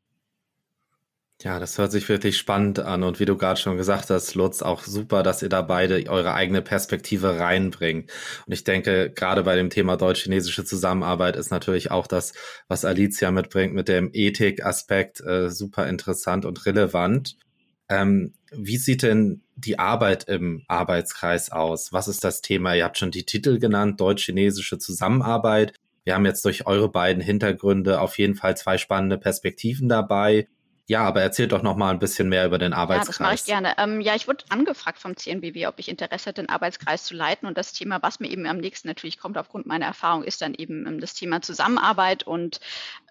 Ja, 1.43 1.61
das 1.61 1.77
hört 1.77 1.93
sich 1.93 2.09
wirklich 2.09 2.39
spannend 2.39 2.79
an 2.79 3.03
und 3.03 3.21
wie 3.21 3.27
du 3.27 3.37
gerade 3.37 3.61
schon 3.61 3.77
gesagt 3.77 4.09
hast, 4.09 4.35
Lutz, 4.35 4.63
auch 4.63 4.83
super, 4.85 5.23
dass 5.23 5.43
ihr 5.43 5.51
da 5.51 5.61
beide 5.61 6.09
eure 6.09 6.33
eigene 6.33 6.63
Perspektive 6.63 7.39
reinbringt. 7.39 8.11
Und 8.47 8.53
ich 8.55 8.65
denke, 8.65 9.13
gerade 9.15 9.43
bei 9.43 9.55
dem 9.55 9.69
Thema 9.69 9.99
deutsch-chinesische 9.99 10.65
Zusammenarbeit 10.65 11.37
ist 11.37 11.51
natürlich 11.51 11.91
auch 11.91 12.07
das, 12.07 12.33
was 12.69 12.87
Alicia 12.87 13.31
mitbringt 13.33 13.75
mit 13.75 13.89
dem 13.89 14.11
Ethikaspekt, 14.15 15.21
äh, 15.21 15.51
super 15.51 15.87
interessant 15.89 16.47
und 16.47 16.65
relevant. 16.65 17.37
Ähm, 17.91 18.33
wie 18.51 18.79
sieht 18.79 19.03
denn 19.03 19.43
die 19.57 19.79
Arbeit 19.79 20.25
im 20.25 20.65
Arbeitskreis 20.69 21.53
aus? 21.53 21.93
Was 21.93 22.09
ist 22.09 22.25
das 22.25 22.41
Thema? 22.41 22.75
Ihr 22.75 22.85
habt 22.85 22.97
schon 22.97 23.11
die 23.11 23.27
Titel 23.27 23.59
genannt, 23.59 24.01
deutsch-chinesische 24.01 24.79
Zusammenarbeit. 24.79 25.75
Wir 26.05 26.15
haben 26.15 26.25
jetzt 26.25 26.45
durch 26.47 26.67
eure 26.67 26.91
beiden 26.91 27.23
Hintergründe 27.23 28.01
auf 28.01 28.17
jeden 28.17 28.37
Fall 28.37 28.57
zwei 28.57 28.79
spannende 28.79 29.19
Perspektiven 29.19 29.89
dabei. 29.89 30.47
Ja, 30.89 31.03
aber 31.03 31.21
erzählt 31.21 31.51
doch 31.51 31.63
noch 31.63 31.75
mal 31.75 31.91
ein 31.91 31.99
bisschen 31.99 32.29
mehr 32.29 32.47
über 32.47 32.59
den 32.59 32.73
Arbeitskreis. 32.73 33.07
Ja, 33.07 33.11
das 33.11 33.21
mache 33.21 33.35
ich 33.35 33.45
gerne. 33.45 33.75
Ähm, 33.79 34.01
ja, 34.01 34.15
ich 34.15 34.29
wurde 34.29 34.45
angefragt 34.51 35.01
vom 35.01 35.17
CNBW, 35.17 35.67
ob 35.67 35.81
ich 35.81 35.89
Interesse 35.89 36.31
hätte, 36.31 36.43
den 36.43 36.49
Arbeitskreis 36.49 37.03
zu 37.05 37.15
leiten. 37.15 37.49
Und 37.49 37.59
das 37.59 37.73
Thema, 37.73 38.03
was 38.03 38.21
mir 38.21 38.29
eben 38.29 38.47
am 38.47 38.59
nächsten 38.59 38.87
natürlich 38.87 39.19
kommt 39.19 39.37
aufgrund 39.37 39.67
meiner 39.67 39.87
Erfahrung, 39.87 40.23
ist 40.23 40.43
dann 40.43 40.55
eben 40.55 40.87
ähm, 40.87 41.01
das 41.01 41.15
Thema 41.15 41.43
Zusammenarbeit 41.43 42.23
und 42.23 42.61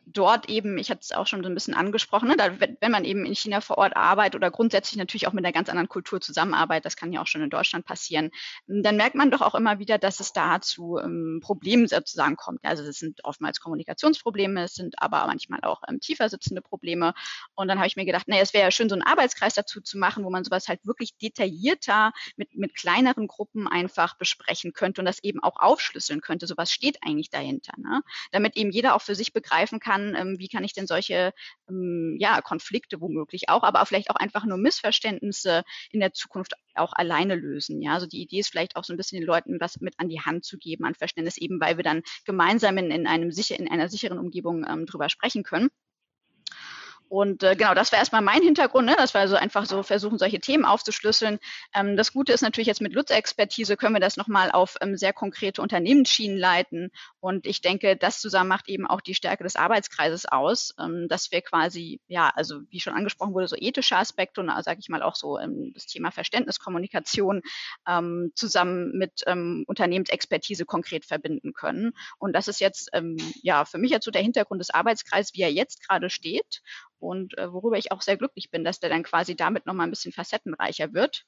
dort 0.05 0.49
eben, 0.49 0.77
ich 0.77 0.89
hatte 0.89 1.01
es 1.01 1.11
auch 1.11 1.27
schon 1.27 1.43
so 1.43 1.49
ein 1.49 1.53
bisschen 1.53 1.73
angesprochen, 1.73 2.27
ne, 2.27 2.35
da, 2.37 2.51
wenn 2.59 2.91
man 2.91 3.05
eben 3.05 3.25
in 3.25 3.35
China 3.35 3.61
vor 3.61 3.77
Ort 3.77 3.95
arbeitet 3.95 4.35
oder 4.35 4.51
grundsätzlich 4.51 4.97
natürlich 4.97 5.27
auch 5.27 5.33
mit 5.33 5.43
einer 5.43 5.53
ganz 5.53 5.69
anderen 5.69 5.89
Kultur 5.89 6.21
zusammenarbeitet, 6.21 6.85
das 6.85 6.95
kann 6.95 7.11
ja 7.11 7.21
auch 7.21 7.27
schon 7.27 7.41
in 7.41 7.49
Deutschland 7.49 7.85
passieren, 7.85 8.31
dann 8.67 8.97
merkt 8.97 9.15
man 9.15 9.31
doch 9.31 9.41
auch 9.41 9.55
immer 9.55 9.79
wieder, 9.79 9.97
dass 9.97 10.19
es 10.19 10.33
da 10.33 10.61
zu 10.61 10.97
ähm, 10.97 11.39
Problemen 11.41 11.87
sozusagen 11.87 12.35
kommt. 12.35 12.59
Also 12.63 12.83
es 12.83 12.99
sind 12.99 13.23
oftmals 13.23 13.59
Kommunikationsprobleme, 13.59 14.63
es 14.63 14.75
sind 14.75 15.01
aber 15.01 15.25
manchmal 15.27 15.61
auch 15.61 15.81
ähm, 15.87 15.99
tiefer 15.99 16.29
sitzende 16.29 16.61
Probleme. 16.61 17.13
Und 17.55 17.67
dann 17.67 17.77
habe 17.77 17.87
ich 17.87 17.95
mir 17.95 18.05
gedacht, 18.05 18.27
naja, 18.27 18.41
es 18.41 18.53
wäre 18.53 18.65
ja 18.65 18.71
schön, 18.71 18.89
so 18.89 18.95
einen 18.95 19.03
Arbeitskreis 19.03 19.55
dazu 19.55 19.81
zu 19.81 19.97
machen, 19.97 20.23
wo 20.23 20.29
man 20.29 20.43
sowas 20.43 20.67
halt 20.67 20.85
wirklich 20.85 21.17
detaillierter 21.17 22.11
mit, 22.35 22.55
mit 22.55 22.75
kleineren 22.75 23.27
Gruppen 23.27 23.67
einfach 23.67 24.17
besprechen 24.17 24.73
könnte 24.73 25.01
und 25.01 25.05
das 25.05 25.23
eben 25.23 25.41
auch 25.41 25.57
aufschlüsseln 25.57 26.21
könnte. 26.21 26.47
So 26.47 26.57
was 26.57 26.71
steht 26.71 26.97
eigentlich 27.01 27.29
dahinter, 27.29 27.73
ne? 27.77 28.01
damit 28.31 28.55
eben 28.55 28.71
jeder 28.71 28.95
auch 28.95 29.01
für 29.01 29.15
sich 29.15 29.33
begreifen 29.33 29.79
kann, 29.79 29.94
kann, 29.95 30.15
ähm, 30.15 30.39
wie 30.39 30.47
kann 30.47 30.63
ich 30.63 30.73
denn 30.73 30.87
solche 30.87 31.33
ähm, 31.69 32.15
ja, 32.19 32.41
Konflikte 32.41 33.01
womöglich 33.01 33.49
auch, 33.49 33.63
aber 33.63 33.85
vielleicht 33.85 34.09
auch 34.09 34.15
einfach 34.15 34.45
nur 34.45 34.57
Missverständnisse 34.57 35.63
in 35.91 35.99
der 35.99 36.13
Zukunft 36.13 36.53
auch 36.75 36.93
alleine 36.93 37.35
lösen. 37.35 37.81
Ja, 37.81 37.93
also 37.93 38.05
die 38.05 38.21
Idee 38.21 38.39
ist 38.39 38.49
vielleicht 38.49 38.75
auch 38.75 38.83
so 38.83 38.93
ein 38.93 38.97
bisschen 38.97 39.19
den 39.19 39.27
Leuten 39.27 39.59
was 39.59 39.79
mit 39.79 39.95
an 39.97 40.09
die 40.09 40.21
Hand 40.21 40.45
zu 40.45 40.57
geben, 40.57 40.85
an 40.85 40.95
Verständnis 40.95 41.37
eben, 41.37 41.59
weil 41.59 41.77
wir 41.77 41.83
dann 41.83 42.01
gemeinsam 42.25 42.77
in, 42.77 42.91
in 42.91 43.07
einem 43.07 43.31
sicher, 43.31 43.57
in 43.57 43.69
einer 43.69 43.89
sicheren 43.89 44.19
Umgebung 44.19 44.65
ähm, 44.67 44.85
drüber 44.85 45.09
sprechen 45.09 45.43
können. 45.43 45.69
Und 47.15 47.43
äh, 47.43 47.55
genau, 47.55 47.73
das 47.73 47.93
war 47.93 47.99
erstmal 47.99 48.21
mein 48.21 48.41
Hintergrund, 48.41 48.87
ne? 48.87 48.95
dass 48.97 49.13
wir 49.13 49.21
also 49.21 49.37
einfach 49.37 49.65
so 49.65 49.83
versuchen, 49.83 50.17
solche 50.17 50.41
Themen 50.41 50.65
aufzuschlüsseln. 50.65 51.39
Ähm, 51.73 51.95
das 51.95 52.11
Gute 52.11 52.33
ist 52.33 52.41
natürlich 52.41 52.67
jetzt 52.67 52.81
mit 52.81 52.91
Lutz-Expertise 52.91 53.77
können 53.77 53.95
wir 53.95 54.01
das 54.01 54.17
nochmal 54.17 54.51
auf 54.51 54.75
ähm, 54.81 54.97
sehr 54.97 55.13
konkrete 55.13 55.61
Unternehmensschienen 55.61 56.37
leiten. 56.37 56.91
Und 57.21 57.47
ich 57.47 57.61
denke, 57.61 57.95
das 57.95 58.19
zusammen 58.19 58.49
macht 58.49 58.67
eben 58.67 58.85
auch 58.85 58.99
die 58.99 59.15
Stärke 59.15 59.45
des 59.45 59.55
Arbeitskreises 59.55 60.25
aus, 60.25 60.75
ähm, 60.77 61.07
dass 61.07 61.31
wir 61.31 61.39
quasi, 61.39 62.01
ja, 62.07 62.33
also 62.35 62.59
wie 62.69 62.81
schon 62.81 62.91
angesprochen 62.91 63.33
wurde, 63.33 63.47
so 63.47 63.55
ethische 63.57 63.95
Aspekte 63.95 64.41
und 64.41 64.51
sage 64.65 64.81
ich 64.81 64.89
mal 64.89 65.01
auch 65.01 65.15
so 65.15 65.39
ähm, 65.39 65.71
das 65.73 65.85
Thema 65.85 66.11
Verständnis, 66.11 66.59
Kommunikation 66.59 67.43
ähm, 67.87 68.33
zusammen 68.35 68.91
mit 68.91 69.23
ähm, 69.25 69.63
Unternehmensexpertise 69.67 70.65
konkret 70.65 71.05
verbinden 71.05 71.53
können. 71.53 71.93
Und 72.17 72.33
das 72.33 72.49
ist 72.49 72.59
jetzt 72.59 72.91
ja 73.41 73.63
für 73.63 73.77
mich 73.77 73.91
jetzt 73.91 74.03
so 74.03 74.11
der 74.11 74.21
Hintergrund 74.21 74.59
des 74.59 74.69
Arbeitskreises, 74.69 75.33
wie 75.33 75.43
er 75.43 75.51
jetzt 75.51 75.87
gerade 75.87 76.09
steht 76.09 76.61
und 77.05 77.37
äh, 77.37 77.51
worüber 77.51 77.77
ich 77.77 77.91
auch 77.91 78.01
sehr 78.01 78.17
glücklich 78.17 78.51
bin, 78.51 78.63
dass 78.63 78.79
der 78.79 78.89
dann 78.89 79.03
quasi 79.03 79.35
damit 79.35 79.65
nochmal 79.65 79.87
ein 79.87 79.91
bisschen 79.91 80.11
facettenreicher 80.11 80.93
wird. 80.93 81.25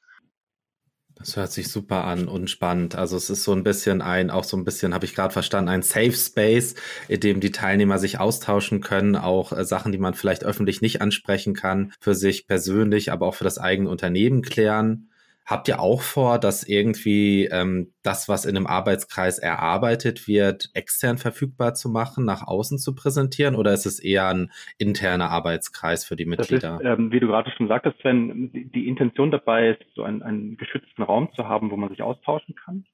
Das 1.15 1.35
hört 1.35 1.51
sich 1.51 1.69
super 1.69 2.03
an 2.03 2.27
und 2.27 2.49
spannend. 2.49 2.95
Also 2.95 3.17
es 3.17 3.31
ist 3.31 3.43
so 3.43 3.51
ein 3.51 3.63
bisschen 3.63 4.03
ein, 4.03 4.29
auch 4.29 4.43
so 4.43 4.55
ein 4.55 4.63
bisschen, 4.63 4.93
habe 4.93 5.05
ich 5.05 5.15
gerade 5.15 5.33
verstanden, 5.33 5.69
ein 5.69 5.81
Safe 5.81 6.11
Space, 6.11 6.75
in 7.07 7.19
dem 7.19 7.39
die 7.39 7.51
Teilnehmer 7.51 7.97
sich 7.97 8.19
austauschen 8.19 8.81
können, 8.81 9.15
auch 9.15 9.51
äh, 9.51 9.65
Sachen, 9.65 9.91
die 9.91 9.97
man 9.97 10.13
vielleicht 10.13 10.43
öffentlich 10.43 10.81
nicht 10.81 11.01
ansprechen 11.01 11.55
kann, 11.55 11.91
für 11.99 12.13
sich 12.13 12.45
persönlich, 12.45 13.11
aber 13.11 13.25
auch 13.25 13.35
für 13.35 13.45
das 13.45 13.57
eigene 13.57 13.89
Unternehmen 13.89 14.43
klären. 14.43 15.09
Habt 15.47 15.69
ihr 15.69 15.79
auch 15.79 16.01
vor, 16.01 16.39
dass 16.39 16.67
irgendwie 16.67 17.45
ähm, 17.45 17.93
das, 18.03 18.27
was 18.27 18.43
in 18.43 18.57
einem 18.57 18.67
Arbeitskreis 18.67 19.39
erarbeitet 19.39 20.27
wird, 20.27 20.69
extern 20.73 21.17
verfügbar 21.17 21.73
zu 21.73 21.87
machen, 21.87 22.25
nach 22.25 22.45
außen 22.45 22.77
zu 22.79 22.93
präsentieren? 22.93 23.55
Oder 23.55 23.71
ist 23.71 23.85
es 23.85 24.03
eher 24.03 24.27
ein 24.27 24.51
interner 24.77 25.29
Arbeitskreis 25.29 26.03
für 26.03 26.17
die 26.17 26.25
Mitglieder? 26.25 26.81
Ist, 26.81 26.85
ähm, 26.85 27.13
wie 27.13 27.21
du 27.21 27.27
gerade 27.27 27.49
schon 27.51 27.69
sagtest, 27.69 27.97
Sven, 28.01 28.51
die, 28.51 28.69
die 28.69 28.89
Intention 28.89 29.31
dabei 29.31 29.69
ist, 29.69 29.85
so 29.95 30.03
einen, 30.03 30.21
einen 30.21 30.57
geschützten 30.57 31.01
Raum 31.01 31.31
zu 31.33 31.47
haben, 31.47 31.71
wo 31.71 31.77
man 31.77 31.87
sich 31.89 32.01
austauschen 32.01 32.55
kann. 32.55 32.85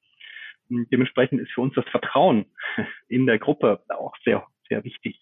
Und 0.69 0.91
dementsprechend 0.91 1.41
ist 1.41 1.51
für 1.53 1.61
uns 1.61 1.73
das 1.73 1.85
Vertrauen 1.89 2.45
in 3.07 3.25
der 3.25 3.39
Gruppe 3.39 3.81
auch 3.89 4.13
sehr, 4.23 4.45
sehr 4.69 4.83
wichtig. 4.83 5.19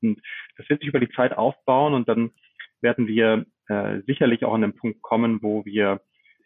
Und 0.00 0.22
das 0.56 0.66
wird 0.70 0.80
sich 0.80 0.88
über 0.88 1.00
die 1.00 1.10
Zeit 1.10 1.36
aufbauen 1.36 1.92
und 1.92 2.08
dann 2.08 2.30
werden 2.80 3.06
wir 3.06 3.44
äh, 3.68 4.00
sicherlich 4.06 4.46
auch 4.46 4.54
an 4.54 4.62
den 4.62 4.74
Punkt 4.74 5.02
kommen, 5.02 5.42
wo 5.42 5.66
wir 5.66 6.00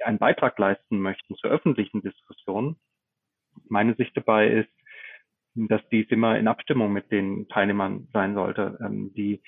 einen 0.04 0.18
Beitrag 0.18 0.58
leisten 0.58 1.00
möchten 1.00 1.36
zur 1.36 1.50
öffentlichen 1.50 2.02
Diskussion. 2.02 2.76
Meine 3.68 3.94
Sicht 3.94 4.16
dabei 4.16 4.48
ist, 4.48 4.70
dass 5.54 5.80
dies 5.90 6.06
immer 6.10 6.38
in 6.38 6.48
Abstimmung 6.48 6.92
mit 6.92 7.10
den 7.12 7.48
Teilnehmern 7.48 8.08
sein 8.12 8.34
sollte. 8.34 8.78
Ähm, 8.84 9.12
die, 9.14 9.42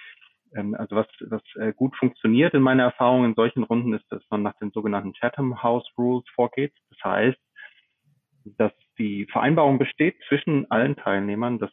ähm, 0.54 0.74
also 0.74 0.96
was, 0.96 1.06
was 1.20 1.42
äh, 1.56 1.72
gut 1.72 1.96
funktioniert 1.96 2.54
in 2.54 2.62
meiner 2.62 2.84
Erfahrung 2.84 3.24
in 3.24 3.34
solchen 3.34 3.64
Runden 3.64 3.92
ist, 3.94 4.06
dass 4.10 4.22
man 4.30 4.42
nach 4.42 4.56
den 4.58 4.70
sogenannten 4.70 5.14
Chatham 5.14 5.62
House 5.62 5.88
Rules 5.98 6.24
vorgeht. 6.34 6.72
Das 6.90 6.98
heißt, 7.04 7.38
dass 8.44 8.72
die 8.98 9.26
Vereinbarung 9.26 9.78
besteht 9.78 10.16
zwischen 10.28 10.70
allen 10.70 10.96
Teilnehmern, 10.96 11.58
dass 11.58 11.72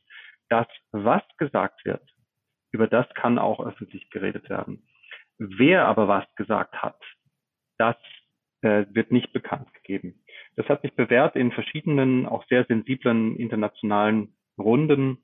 das, 0.49 0.67
was 0.91 1.21
gesagt 1.37 1.85
wird, 1.85 2.01
über 2.71 2.87
das 2.87 3.07
kann 3.13 3.37
auch 3.37 3.63
öffentlich 3.63 4.09
geredet 4.09 4.49
werden. 4.49 4.87
Wer 5.37 5.85
aber 5.87 6.07
was 6.07 6.25
gesagt 6.35 6.81
hat, 6.81 6.99
das 7.77 7.95
äh, 8.63 8.85
wird 8.91 9.11
nicht 9.11 9.33
bekannt 9.33 9.73
gegeben. 9.73 10.23
Das 10.55 10.67
hat 10.69 10.81
sich 10.81 10.93
bewährt 10.95 11.35
in 11.35 11.51
verschiedenen, 11.51 12.25
auch 12.25 12.45
sehr 12.47 12.65
sensiblen 12.65 13.35
internationalen 13.35 14.35
Runden. 14.57 15.17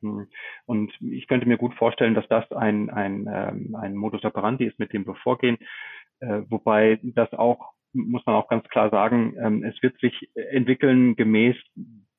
Hm. 0.00 0.26
Und 0.66 0.92
ich 1.00 1.26
könnte 1.26 1.46
mir 1.46 1.58
gut 1.58 1.74
vorstellen, 1.74 2.14
dass 2.14 2.28
das 2.28 2.50
ein, 2.52 2.90
ein, 2.90 3.28
ähm, 3.30 3.74
ein 3.74 3.94
Modus 3.94 4.24
operandi 4.24 4.64
ist, 4.64 4.78
mit 4.78 4.92
dem 4.92 5.06
wir 5.06 5.14
vorgehen. 5.16 5.58
Äh, 6.20 6.42
wobei 6.48 6.98
das 7.02 7.32
auch, 7.32 7.72
muss 7.92 8.24
man 8.26 8.36
auch 8.36 8.48
ganz 8.48 8.66
klar 8.68 8.90
sagen, 8.90 9.36
ähm, 9.38 9.62
es 9.64 9.80
wird 9.82 9.98
sich 10.00 10.30
entwickeln 10.34 11.16
gemäß 11.16 11.56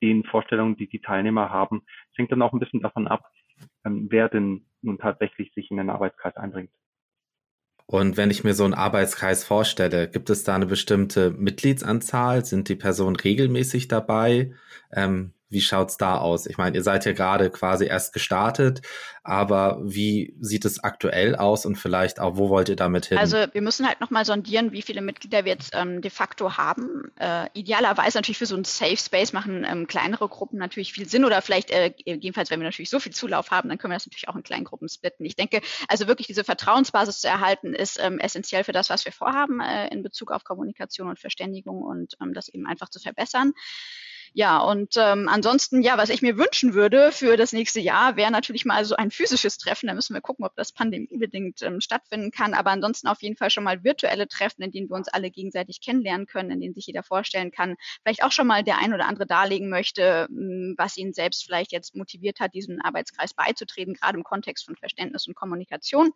den 0.01 0.23
Vorstellungen, 0.23 0.75
die 0.75 0.87
die 0.87 1.01
Teilnehmer 1.01 1.49
haben. 1.49 1.83
Es 2.11 2.17
hängt 2.17 2.31
dann 2.31 2.41
auch 2.41 2.53
ein 2.53 2.59
bisschen 2.59 2.81
davon 2.81 3.07
ab, 3.07 3.25
ähm, 3.85 4.07
wer 4.09 4.29
denn 4.29 4.65
nun 4.81 4.99
tatsächlich 4.99 5.51
sich 5.53 5.71
in 5.71 5.77
den 5.77 5.89
Arbeitskreis 5.89 6.35
einbringt. 6.35 6.71
Und 7.87 8.17
wenn 8.17 8.31
ich 8.31 8.43
mir 8.43 8.53
so 8.53 8.65
einen 8.65 8.73
Arbeitskreis 8.73 9.45
vorstelle, 9.45 10.09
gibt 10.09 10.29
es 10.29 10.43
da 10.43 10.55
eine 10.55 10.65
bestimmte 10.65 11.31
Mitgliedsanzahl? 11.31 12.45
Sind 12.45 12.67
die 12.67 12.75
Personen 12.75 13.15
regelmäßig 13.15 13.87
dabei? 13.87 14.53
Ähm, 14.91 15.33
wie 15.49 15.61
schaut's 15.61 15.97
da 15.97 16.17
aus? 16.17 16.45
Ich 16.45 16.57
meine, 16.57 16.75
ihr 16.75 16.83
seid 16.83 17.05
ja 17.05 17.13
gerade 17.13 17.49
quasi 17.49 17.85
erst 17.85 18.13
gestartet, 18.13 18.81
aber 19.23 19.79
wie 19.83 20.35
sieht 20.39 20.65
es 20.65 20.83
aktuell 20.83 21.35
aus 21.35 21.65
und 21.65 21.75
vielleicht 21.75 22.19
auch, 22.19 22.37
wo 22.37 22.49
wollt 22.49 22.69
ihr 22.69 22.75
damit 22.75 23.07
hin? 23.07 23.17
Also 23.17 23.37
wir 23.51 23.61
müssen 23.61 23.87
halt 23.87 23.99
nochmal 24.01 24.25
sondieren, 24.25 24.71
wie 24.71 24.81
viele 24.81 25.01
Mitglieder 25.01 25.45
wir 25.45 25.53
jetzt 25.53 25.73
ähm, 25.73 26.01
de 26.01 26.11
facto 26.11 26.57
haben. 26.57 27.11
Äh, 27.19 27.47
idealerweise 27.53 28.17
natürlich 28.17 28.37
für 28.37 28.45
so 28.45 28.55
ein 28.55 28.63
Safe 28.63 28.97
Space 28.97 29.33
machen 29.33 29.65
ähm, 29.67 29.87
kleinere 29.87 30.27
Gruppen 30.27 30.57
natürlich 30.57 30.93
viel 30.93 31.07
Sinn 31.07 31.25
oder 31.25 31.41
vielleicht 31.41 31.71
äh, 31.71 31.93
jedenfalls, 32.05 32.49
wenn 32.51 32.59
wir 32.59 32.67
natürlich 32.67 32.89
so 32.89 32.99
viel 32.99 33.13
Zulauf 33.13 33.51
haben, 33.51 33.69
dann 33.69 33.77
können 33.77 33.91
wir 33.91 33.97
das 33.97 34.07
natürlich 34.07 34.29
auch 34.29 34.35
in 34.35 34.43
kleinen 34.43 34.65
Gruppen 34.65 34.89
splitten. 34.89 35.25
Ich 35.25 35.35
denke, 35.35 35.61
also 35.87 36.07
wirklich 36.07 36.27
diese 36.27 36.43
Vertrauensbasis 36.43 37.21
zu 37.21 37.27
erhalten, 37.27 37.73
ist 37.73 37.99
ähm, 38.01 38.19
essentiell 38.19 38.63
für 38.63 38.73
das, 38.73 38.89
was 38.89 39.05
wir 39.05 39.11
vorhaben 39.11 39.59
äh, 39.59 39.87
in 39.89 40.03
Bezug 40.03 40.31
auf 40.31 40.43
Kommunikation 40.43 41.09
und 41.09 41.19
Verständigung 41.19 41.81
und 41.81 42.15
ähm, 42.21 42.33
das 42.33 42.49
eben 42.49 42.65
einfach 42.65 42.89
zu 42.89 42.99
verbessern. 42.99 43.53
Ja, 44.33 44.59
und 44.59 44.95
ähm, 44.97 45.27
ansonsten, 45.29 45.81
ja, 45.81 45.97
was 45.97 46.09
ich 46.09 46.21
mir 46.21 46.37
wünschen 46.37 46.73
würde 46.73 47.11
für 47.11 47.37
das 47.37 47.53
nächste 47.53 47.79
Jahr, 47.79 48.15
wäre 48.15 48.31
natürlich 48.31 48.65
mal 48.65 48.85
so 48.85 48.95
ein 48.95 49.11
physisches 49.11 49.57
Treffen. 49.57 49.87
Da 49.87 49.93
müssen 49.93 50.13
wir 50.13 50.21
gucken, 50.21 50.45
ob 50.45 50.55
das 50.55 50.71
pandemiebedingt 50.71 51.61
ähm, 51.61 51.81
stattfinden 51.81 52.31
kann. 52.31 52.53
Aber 52.53 52.71
ansonsten 52.71 53.07
auf 53.07 53.21
jeden 53.21 53.35
Fall 53.35 53.49
schon 53.49 53.63
mal 53.63 53.83
virtuelle 53.83 54.27
Treffen, 54.27 54.61
in 54.61 54.71
denen 54.71 54.89
wir 54.89 54.95
uns 54.95 55.07
alle 55.07 55.31
gegenseitig 55.31 55.81
kennenlernen 55.81 56.27
können, 56.27 56.51
in 56.51 56.59
denen 56.59 56.73
sich 56.73 56.87
jeder 56.87 57.03
vorstellen 57.03 57.51
kann, 57.51 57.75
vielleicht 58.03 58.23
auch 58.23 58.31
schon 58.31 58.47
mal 58.47 58.63
der 58.63 58.79
ein 58.79 58.93
oder 58.93 59.07
andere 59.07 59.25
darlegen 59.25 59.69
möchte, 59.69 60.27
hm, 60.29 60.75
was 60.77 60.97
ihn 60.97 61.13
selbst 61.13 61.43
vielleicht 61.45 61.71
jetzt 61.71 61.95
motiviert 61.95 62.39
hat, 62.39 62.53
diesem 62.53 62.79
Arbeitskreis 62.81 63.33
beizutreten, 63.33 63.93
gerade 63.93 64.17
im 64.17 64.23
Kontext 64.23 64.65
von 64.65 64.75
Verständnis 64.75 65.27
und 65.27 65.35
Kommunikation. 65.35 66.11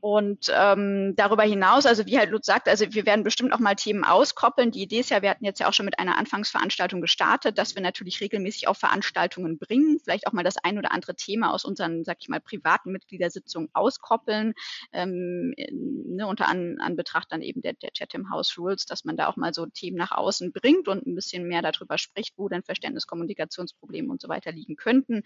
Und 0.00 0.52
ähm, 0.54 1.14
darüber 1.16 1.42
hinaus, 1.42 1.84
also 1.84 2.06
wie 2.06 2.18
halt 2.18 2.30
Lutz 2.30 2.46
sagt, 2.46 2.68
also 2.68 2.86
wir 2.92 3.04
werden 3.04 3.24
bestimmt 3.24 3.52
auch 3.52 3.58
mal 3.58 3.74
Themen 3.74 4.04
auskoppeln. 4.04 4.70
Die 4.70 4.82
Idee 4.82 5.00
ist 5.00 5.10
ja, 5.10 5.22
wir 5.22 5.30
hatten 5.30 5.44
jetzt 5.44 5.58
ja 5.58 5.68
auch 5.68 5.72
schon 5.72 5.86
mit 5.86 5.98
einer 5.98 6.16
Anfangsveranstaltung 6.16 7.00
gestartet, 7.00 7.58
dass 7.58 7.74
wir 7.74 7.82
natürlich 7.82 8.20
regelmäßig 8.20 8.68
auch 8.68 8.76
Veranstaltungen 8.76 9.58
bringen, 9.58 9.98
vielleicht 10.02 10.28
auch 10.28 10.32
mal 10.32 10.44
das 10.44 10.56
ein 10.56 10.78
oder 10.78 10.92
andere 10.92 11.16
Thema 11.16 11.52
aus 11.52 11.64
unseren, 11.64 12.04
sag 12.04 12.18
ich 12.20 12.28
mal, 12.28 12.40
privaten 12.40 12.92
Mitgliedersitzungen 12.92 13.70
auskoppeln, 13.72 14.54
ähm, 14.92 15.54
ne, 15.72 16.28
unter 16.28 16.46
an, 16.46 16.78
Anbetracht 16.80 17.32
dann 17.32 17.42
eben 17.42 17.60
der, 17.60 17.72
der 17.72 17.90
Chatham 17.90 18.30
House 18.30 18.56
Rules, 18.56 18.86
dass 18.86 19.04
man 19.04 19.16
da 19.16 19.26
auch 19.26 19.36
mal 19.36 19.52
so 19.52 19.66
Themen 19.66 19.96
nach 19.96 20.12
außen 20.12 20.52
bringt 20.52 20.86
und 20.86 21.06
ein 21.06 21.16
bisschen 21.16 21.48
mehr 21.48 21.62
darüber 21.62 21.98
spricht, 21.98 22.34
wo 22.36 22.48
denn 22.48 22.62
Verständnis, 22.62 23.08
Kommunikationsprobleme 23.08 24.10
und 24.10 24.20
so 24.20 24.28
weiter 24.28 24.52
liegen 24.52 24.76
könnten. 24.76 25.24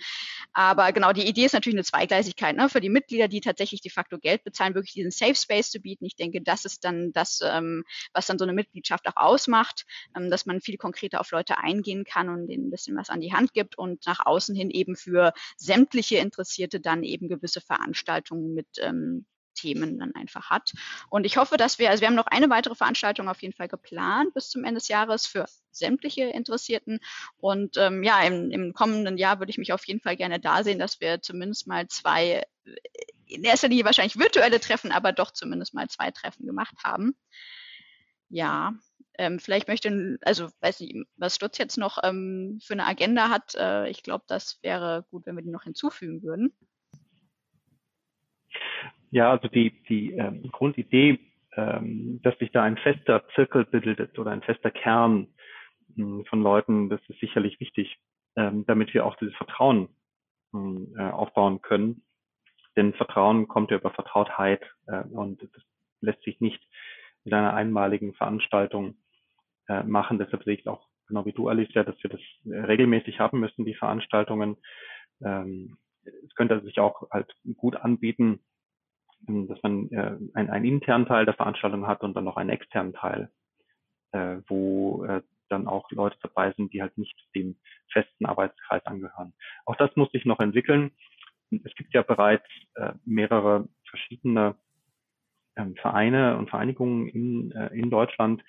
Aber 0.55 0.93
genau, 0.93 1.13
die 1.13 1.29
Idee 1.29 1.45
ist 1.45 1.53
natürlich 1.53 1.77
eine 1.77 1.85
Zweigleisigkeit 1.85 2.57
ne, 2.57 2.71
für 2.71 2.81
die 2.81 2.89
Mitglieder, 2.89 3.29
die 3.29 3.43
tatsächlich 3.43 3.83
de 3.83 3.91
facto 3.91 4.19
Geld 4.19 4.42
bezahlen 4.45 4.73
Zahlen 4.73 4.75
wirklich 4.75 4.95
diesen 4.95 5.11
Safe 5.11 5.35
Space 5.35 5.71
zu 5.71 5.81
bieten. 5.81 6.05
Ich 6.05 6.17
denke, 6.17 6.41
das 6.41 6.65
ist 6.65 6.85
dann 6.85 7.13
das, 7.13 7.41
ähm, 7.43 7.85
was 8.13 8.27
dann 8.27 8.39
so 8.39 8.45
eine 8.45 8.53
Mitgliedschaft 8.53 9.07
auch 9.09 9.17
ausmacht, 9.17 9.85
ähm, 10.17 10.31
dass 10.31 10.47
man 10.47 10.61
viel 10.61 10.77
konkreter 10.77 11.21
auf 11.21 11.31
Leute 11.31 11.59
eingehen 11.59 12.05
kann 12.05 12.29
und 12.29 12.47
denen 12.47 12.69
ein 12.69 12.71
bisschen 12.71 12.97
was 12.97 13.11
an 13.11 13.21
die 13.21 13.33
Hand 13.33 13.53
gibt 13.53 13.79
und 13.79 14.07
nach 14.07 14.25
außen 14.25 14.55
hin 14.55 14.71
eben 14.71 14.97
für 14.97 15.33
sämtliche 15.57 16.17
Interessierte 16.17 16.81
dann 16.81 17.03
eben 17.03 17.29
gewisse 17.29 17.61
Veranstaltungen 17.61 18.55
mit 18.55 18.69
ähm, 18.79 19.27
Themen 19.55 19.99
dann 19.99 20.15
einfach 20.15 20.51
hat. 20.51 20.73
Und 21.11 21.25
ich 21.25 21.37
hoffe, 21.37 21.57
dass 21.57 21.79
wir, 21.79 21.91
also 21.91 22.01
wir 22.01 22.09
haben 22.09 22.15
noch 22.15 22.27
eine 22.27 22.51
weitere 22.51 22.75
Veranstaltung 22.75 23.29
auf 23.29 23.43
jeden 23.43 23.55
Fall 23.55 23.69
geplant 23.69 24.35
bis 24.35 24.51
zum 24.51 24.65
Ende 24.65 24.79
des 24.79 24.89
Jahres 24.89 25.27
für 25.27 25.47
sämtliche 25.71 26.25
Interessierten. 26.25 27.01
Und 27.39 27.77
ähm, 27.77 28.03
ja, 28.03 28.23
im, 28.23 28.51
im 28.51 28.73
kommenden 28.75 29.19
Jahr 29.19 29.39
würde 29.39 29.51
ich 29.51 29.59
mich 29.59 29.73
auf 29.73 29.87
jeden 29.87 30.01
Fall 30.01 30.17
gerne 30.17 30.41
da 30.41 30.65
sehen, 30.65 30.79
dass 30.79 31.01
wir 31.01 31.23
zumindest 31.23 31.67
mal 31.67 31.89
zwei, 31.89 32.45
äh, 32.65 32.77
in 33.27 33.45
erster 33.45 33.69
Linie 33.69 33.85
wahrscheinlich 33.85 34.19
virtuelle 34.19 34.61
Treffen, 34.61 34.93
aber 34.93 35.13
doch 35.13 35.31
zumindest 35.31 35.75
mal 35.75 35.89
zwei 35.89 36.11
Treffen 36.11 36.47
gemacht 36.47 36.75
haben. 36.85 37.17
Ja, 38.29 38.75
ähm, 39.19 39.39
vielleicht 39.39 39.69
möchte, 39.69 40.19
also 40.23 40.49
weiß 40.61 40.81
nicht, 40.81 40.97
was 41.17 41.37
Stutz 41.37 41.59
jetzt 41.59 41.77
noch 41.77 41.99
ähm, 42.03 42.59
für 42.63 42.73
eine 42.73 42.87
Agenda 42.87 43.29
hat. 43.29 43.55
Äh, 43.55 43.89
ich 43.89 44.03
glaube, 44.03 44.25
das 44.27 44.59
wäre 44.63 45.05
gut, 45.11 45.27
wenn 45.27 45.37
wir 45.37 45.43
die 45.43 45.51
noch 45.51 45.65
hinzufügen 45.65 46.23
würden. 46.23 46.55
Ja, 49.13 49.31
also 49.31 49.47
die, 49.47 49.71
die 49.85 50.13
ähm, 50.13 50.51
Grundidee, 50.51 51.21
ähm, 51.55 52.21
dass 52.23 52.37
sich 52.39 52.51
da 52.51 52.63
ein 52.63 52.79
fester 52.79 53.23
Zirkel 53.35 53.67
bildet 53.67 54.19
oder 54.19 54.31
ein 54.31 54.41
fester 54.41 54.71
Kern 54.71 55.29
mh, 55.97 56.07
hm, 56.19 56.25
von 56.25 56.43
Leuten, 56.43 56.89
das 56.89 57.01
ist 57.09 57.21
sicherlich 57.21 57.61
wichtig, 57.61 57.99
ähm, 58.37 58.65
damit 58.67 58.95
wir 58.95 59.05
auch 59.05 59.17
dieses 59.17 59.35
Vertrauen 59.35 59.91
mh, 60.53 60.61
hm, 60.61 60.97
äh, 60.97 61.11
aufbauen 61.11 61.61
können. 61.61 62.03
Denn 62.75 62.95
Vertrauen 62.95 63.49
kommt 63.49 63.71
ja 63.71 63.77
über 63.77 63.91
Vertrautheit 63.91 64.63
äh, 64.87 65.03
und 65.03 65.43
das 65.43 65.63
lässt 66.01 66.23
sich 66.23 66.41
nicht 66.41 66.67
mit 67.25 67.35
einer 67.35 67.53
einmaligen 67.53 68.15
Veranstaltung 68.15 68.97
äh, 69.69 69.83
machen. 69.83 70.19
Deshalb 70.19 70.43
sehe 70.45 70.55
ich 70.55 70.67
auch 70.67 70.89
genau 71.07 71.27
wie 71.27 71.35
du, 71.35 71.49
Alicia, 71.49 71.85
dass 71.85 72.03
wir 72.03 72.09
das 72.09 72.21
regelmäßig 72.47 73.21
haben 73.21 73.41
müssen, 73.41 73.67
die 73.67 73.75
Veranstaltungen. 73.75 74.57
Ähm, 75.23 75.77
es 76.03 76.35
könnte 76.35 76.63
sich 76.63 76.81
auch 76.81 77.11
halt 77.11 77.31
gut 77.59 77.77
anbieten, 77.77 78.41
ähm, 78.41 78.41
dass 79.27 79.63
man 79.63 79.89
äh, 79.91 80.17
einen, 80.35 80.51
einen 80.51 80.65
internen 80.65 81.07
Teil 81.07 81.25
der 81.25 81.35
Veranstaltung 81.35 81.87
hat 81.87 82.03
und 82.03 82.15
dann 82.15 82.25
noch 82.25 82.37
einen 82.37 82.51
externen 82.51 82.93
Teil, 82.93 83.31
äh, 84.13 84.39
wo 84.49 85.05
äh, 85.05 85.23
dann 85.49 85.67
auch 85.67 85.91
Leute 85.91 86.17
dabei 86.23 86.53
sind, 86.53 86.73
die 86.73 86.83
halt 86.83 86.97
nicht 86.99 87.15
dem 87.35 87.57
festen 87.93 88.27
Arbeitskreis 88.27 88.85
angehören. 88.87 89.35
Auch 89.67 89.77
das 89.77 89.95
muss 89.97 90.11
sich 90.13 90.25
noch 90.25 90.41
entwickeln. 90.41 90.93
Es 91.65 91.75
gibt 91.75 91.93
ja 91.95 92.03
bereits 92.03 92.47
äh, 92.75 92.95
mehrere 93.05 93.69
verschiedene 93.89 94.57
ähm, 95.57 95.77
Vereine 95.77 96.39
und 96.39 96.49
Vereinigungen 96.49 97.09
in, 97.09 97.53
äh, 97.53 97.69
in 97.75 97.91
Deutschland. 97.91 98.43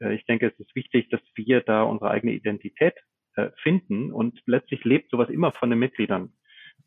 Äh, 0.00 0.14
ich 0.14 0.26
denke, 0.26 0.48
es 0.48 0.58
ist 0.58 0.74
wichtig, 0.74 1.08
dass 1.10 1.20
wir 1.36 1.60
da 1.60 1.84
unsere 1.84 2.10
eigene 2.10 2.32
Identität 2.32 2.94
äh, 3.36 3.50
finden 3.62 4.12
und 4.12 4.42
letztlich 4.46 4.82
lebt 4.84 5.10
sowas 5.10 5.30
immer 5.30 5.52
von 5.52 5.70
den 5.70 5.78
Mitgliedern. 5.78 6.32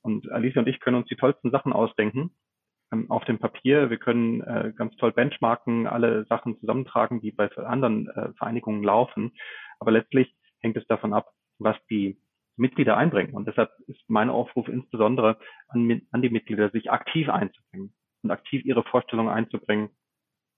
Und 0.01 0.29
Alicia 0.31 0.61
und 0.61 0.67
ich 0.67 0.79
können 0.81 0.97
uns 0.97 1.07
die 1.07 1.15
tollsten 1.15 1.51
Sachen 1.51 1.71
ausdenken 1.71 2.31
ähm, 2.31 2.31
auf 3.09 3.23
dem 3.25 3.39
Papier. 3.39 3.89
Wir 3.89 3.97
können 3.97 4.41
äh, 4.41 4.73
ganz 4.75 4.95
toll 4.97 5.11
benchmarken, 5.11 5.87
alle 5.87 6.25
Sachen 6.25 6.59
zusammentragen, 6.59 7.21
die 7.21 7.31
bei 7.31 7.49
anderen 7.57 8.09
äh, 8.09 8.33
Vereinigungen 8.33 8.83
laufen. 8.83 9.31
Aber 9.79 9.91
letztlich 9.91 10.35
hängt 10.59 10.77
es 10.77 10.85
davon 10.87 11.13
ab, 11.13 11.31
was 11.57 11.77
die 11.89 12.19
Mitglieder 12.57 12.97
einbringen. 12.97 13.33
Und 13.33 13.47
deshalb 13.47 13.71
ist 13.87 14.01
mein 14.07 14.29
Aufruf 14.29 14.67
insbesondere 14.67 15.37
an, 15.67 16.01
an 16.11 16.21
die 16.21 16.29
Mitglieder, 16.29 16.69
sich 16.69 16.91
aktiv 16.91 17.29
einzubringen 17.29 17.93
und 18.23 18.31
aktiv 18.31 18.63
ihre 18.65 18.83
Vorstellungen 18.83 19.29
einzubringen, 19.29 19.89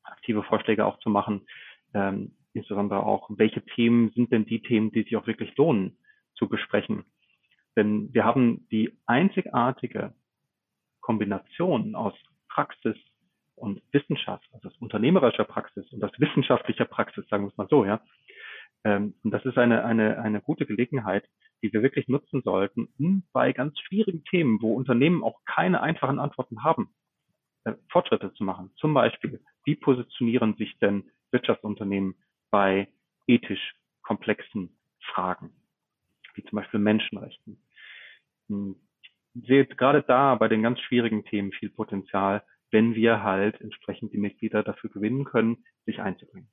aktive 0.03 0.43
Vorschläge 0.43 0.85
auch 0.85 0.99
zu 0.99 1.09
machen, 1.09 1.45
ähm, 1.93 2.35
insbesondere 2.53 3.03
auch, 3.03 3.29
welche 3.29 3.63
Themen 3.63 4.09
sind 4.09 4.31
denn 4.31 4.45
die 4.45 4.61
Themen, 4.61 4.91
die 4.91 5.03
sich 5.03 5.15
auch 5.15 5.27
wirklich 5.27 5.55
lohnen 5.55 5.97
zu 6.35 6.49
besprechen. 6.49 7.05
Denn 7.75 8.13
wir 8.13 8.25
haben 8.25 8.67
die 8.71 8.97
einzigartige 9.05 10.13
Kombination 11.03 11.93
aus 11.95 12.13
Praxis 12.49 12.97
und 13.55 13.81
Wissenschaft, 13.91 14.47
also 14.53 14.69
aus 14.69 14.77
unternehmerischer 14.77 15.43
Praxis 15.43 15.85
und 15.91 16.03
aus 16.03 16.11
wissenschaftlicher 16.17 16.85
Praxis, 16.85 17.27
sagen 17.29 17.43
wir 17.43 17.49
es 17.51 17.57
mal 17.57 17.67
so, 17.69 17.85
ja. 17.85 18.01
Ähm, 18.83 19.13
und 19.23 19.31
das 19.31 19.45
ist 19.45 19.57
eine, 19.57 19.85
eine, 19.85 20.19
eine 20.19 20.41
gute 20.41 20.65
Gelegenheit, 20.65 21.27
die 21.61 21.71
wir 21.71 21.83
wirklich 21.83 22.07
nutzen 22.07 22.41
sollten, 22.41 22.89
um 22.97 23.23
bei 23.31 23.53
ganz 23.53 23.79
schwierigen 23.79 24.23
Themen, 24.25 24.61
wo 24.61 24.73
Unternehmen 24.73 25.23
auch 25.23 25.39
keine 25.45 25.81
einfachen 25.81 26.19
Antworten 26.19 26.63
haben, 26.63 26.93
äh, 27.65 27.73
Fortschritte 27.89 28.33
zu 28.33 28.43
machen. 28.43 28.71
Zum 28.77 28.93
Beispiel, 28.93 29.41
wie 29.65 29.75
positionieren 29.75 30.55
sich 30.55 30.77
denn 30.79 31.09
Wirtschaftsunternehmen 31.31 32.15
bei 32.51 32.89
ethisch 33.27 33.75
komplexen 34.01 34.77
Fragen, 35.01 35.51
wie 36.35 36.43
zum 36.43 36.57
Beispiel 36.57 36.79
Menschenrechten? 36.79 37.63
Sehe 39.33 39.65
gerade 39.65 40.03
da 40.03 40.35
bei 40.35 40.47
den 40.47 40.61
ganz 40.61 40.79
schwierigen 40.79 41.25
Themen 41.25 41.51
viel 41.51 41.69
Potenzial, 41.69 42.43
wenn 42.71 42.95
wir 42.95 43.23
halt 43.23 43.61
entsprechend 43.61 44.13
die 44.13 44.17
Mitglieder 44.17 44.63
dafür 44.63 44.89
gewinnen 44.89 45.25
können, 45.25 45.63
sich 45.85 46.01
einzubringen. 46.01 46.49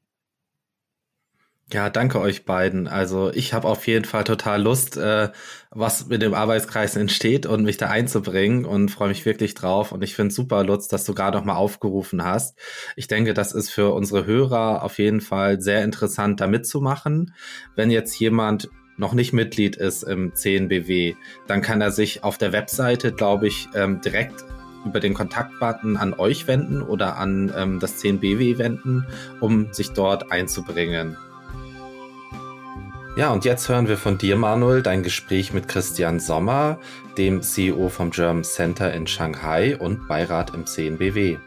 Ja, 1.73 1.89
danke 1.89 2.21
euch 2.21 2.45
beiden. 2.45 2.89
Also 2.89 3.31
ich 3.33 3.55
habe 3.55 3.69
auf 3.69 3.87
jeden 3.87 4.05
Fall 4.05 4.25
total 4.25 4.61
Lust, 4.61 4.97
äh, 4.97 5.29
was 5.71 6.09
mit 6.09 6.21
dem 6.21 6.35
Arbeitskreis 6.35 6.97
entsteht 6.97 7.47
und 7.47 7.63
mich 7.63 7.77
da 7.77 7.87
einzubringen 7.87 8.65
und 8.65 8.91
freue 8.91 9.09
mich 9.09 9.25
wirklich 9.25 9.55
drauf. 9.55 9.93
Und 9.93 10.03
ich 10.03 10.17
finde 10.17 10.35
super, 10.35 10.65
Lutz, 10.65 10.89
dass 10.89 11.05
du 11.05 11.15
gerade 11.15 11.39
noch 11.39 11.45
mal 11.45 11.55
aufgerufen 11.55 12.25
hast. 12.25 12.59
Ich 12.97 13.07
denke, 13.07 13.35
das 13.35 13.53
ist 13.53 13.71
für 13.71 13.95
unsere 13.95 14.27
Hörer 14.27 14.83
auf 14.83 14.99
jeden 14.99 15.21
Fall 15.21 15.61
sehr 15.61 15.85
interessant, 15.85 16.41
da 16.41 16.49
mitzumachen. 16.49 17.35
Wenn 17.77 17.93
jetzt 17.93 18.19
jemand 18.19 18.69
noch 19.01 19.15
nicht 19.15 19.33
Mitglied 19.33 19.77
ist 19.77 20.05
im 20.05 20.35
CNBW, 20.35 21.15
dann 21.47 21.63
kann 21.63 21.81
er 21.81 21.91
sich 21.91 22.23
auf 22.23 22.39
der 22.39 22.53
Webseite, 22.53 23.13
glaube 23.13 23.49
ich, 23.49 23.67
ähm, 23.75 24.01
direkt 24.01 24.45
über 24.85 25.01
den 25.01 25.15
Kontaktbutton 25.15 25.97
an 25.97 26.15
euch 26.15 26.47
wenden 26.47 26.83
oder 26.83 27.17
an 27.17 27.53
ähm, 27.57 27.81
das 27.81 27.97
CNBW 27.97 28.59
wenden, 28.59 29.07
um 29.41 29.73
sich 29.73 29.93
dort 29.93 30.31
einzubringen. 30.31 31.17
Ja, 33.17 33.33
und 33.33 33.45
jetzt 33.45 33.69
hören 33.69 33.89
wir 33.89 33.97
von 33.97 34.19
dir, 34.19 34.37
Manuel, 34.37 34.83
dein 34.83 35.03
Gespräch 35.03 35.53
mit 35.53 35.67
Christian 35.67 36.21
Sommer, 36.21 36.79
dem 37.19 37.43
CEO 37.43 37.89
vom 37.89 38.11
German 38.11 38.45
Center 38.45 38.93
in 38.93 39.07
Shanghai 39.07 39.77
und 39.77 40.07
Beirat 40.09 40.55
im 40.55 40.65
CNBW. 40.65 41.39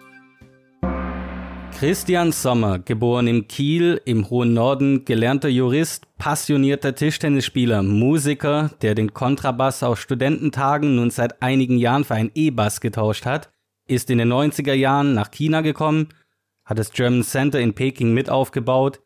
Christian 1.83 2.31
Sommer, 2.31 2.79
geboren 2.79 3.27
in 3.27 3.49
Kiel 3.49 3.99
im 4.05 4.29
hohen 4.29 4.53
Norden, 4.53 5.03
gelernter 5.03 5.49
Jurist, 5.49 6.05
passionierter 6.17 6.95
Tischtennisspieler, 6.95 7.83
Musiker, 7.83 8.71
der 8.81 8.95
den 8.95 9.13
Kontrabass 9.13 9.83
auf 9.83 9.99
Studententagen 9.99 10.95
nun 10.95 11.09
seit 11.09 11.41
einigen 11.41 11.77
Jahren 11.77 12.05
für 12.05 12.13
einen 12.13 12.31
E-Bass 12.35 12.79
getauscht 12.79 13.25
hat, 13.25 13.51
ist 13.85 14.09
in 14.09 14.17
den 14.17 14.31
90er 14.31 14.71
Jahren 14.71 15.13
nach 15.13 15.29
China 15.29 15.59
gekommen, 15.59 16.07
hat 16.63 16.79
das 16.79 16.93
German 16.93 17.23
Center 17.23 17.59
in 17.59 17.73
Peking 17.73 18.13
mit 18.13 18.29
aufgebaut, 18.29 19.01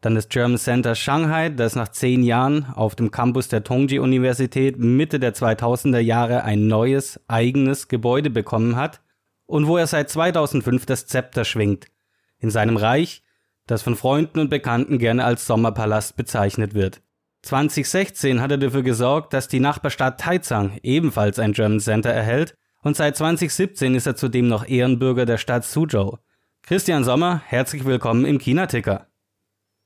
dann 0.00 0.14
das 0.14 0.28
German 0.28 0.58
Center 0.58 0.94
Shanghai, 0.94 1.48
das 1.48 1.74
nach 1.74 1.88
zehn 1.88 2.22
Jahren 2.22 2.64
auf 2.76 2.94
dem 2.94 3.10
Campus 3.10 3.48
der 3.48 3.64
Tongji 3.64 3.98
Universität 3.98 4.78
Mitte 4.78 5.18
der 5.18 5.34
2000er 5.34 5.98
Jahre 5.98 6.44
ein 6.44 6.68
neues, 6.68 7.18
eigenes 7.26 7.88
Gebäude 7.88 8.30
bekommen 8.30 8.76
hat 8.76 9.00
und 9.46 9.66
wo 9.66 9.76
er 9.76 9.88
seit 9.88 10.10
2005 10.10 10.86
das 10.86 11.06
Zepter 11.08 11.44
schwingt– 11.44 11.86
in 12.40 12.50
seinem 12.50 12.76
Reich, 12.76 13.22
das 13.66 13.82
von 13.82 13.96
Freunden 13.96 14.40
und 14.40 14.50
Bekannten 14.50 14.98
gerne 14.98 15.24
als 15.24 15.46
Sommerpalast 15.46 16.16
bezeichnet 16.16 16.74
wird. 16.74 17.02
2016 17.42 18.40
hat 18.40 18.50
er 18.50 18.58
dafür 18.58 18.82
gesorgt, 18.82 19.32
dass 19.32 19.48
die 19.48 19.60
Nachbarstadt 19.60 20.20
Taizang 20.20 20.78
ebenfalls 20.82 21.38
ein 21.38 21.52
German 21.52 21.80
Center 21.80 22.10
erhält 22.10 22.54
und 22.82 22.96
seit 22.96 23.16
2017 23.16 23.94
ist 23.94 24.06
er 24.06 24.16
zudem 24.16 24.48
noch 24.48 24.66
Ehrenbürger 24.68 25.26
der 25.26 25.38
Stadt 25.38 25.64
Suzhou. 25.64 26.18
Christian 26.62 27.04
Sommer, 27.04 27.42
herzlich 27.46 27.84
willkommen 27.84 28.24
im 28.24 28.38
China-Ticker. 28.38 29.06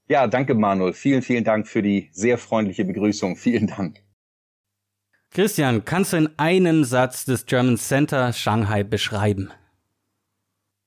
Ja, 0.09 0.27
danke 0.27 0.55
Manuel. 0.55 0.93
Vielen, 0.93 1.23
vielen 1.23 1.45
Dank 1.45 1.67
für 1.67 1.83
die 1.83 2.11
sehr 2.12 2.38
freundliche 2.38 2.85
Begrüßung. 2.85 3.37
Vielen 3.37 3.69
Dank. 3.69 4.01
Christian, 5.31 5.85
kannst 5.85 6.12
du 6.12 6.19
in 6.19 6.38
einem 6.38 6.85
Satz 6.85 7.25
das 7.25 7.47
German 7.47 7.77
Center 7.77 8.33
Shanghai 8.33 8.85
beschreiben? 8.85 9.51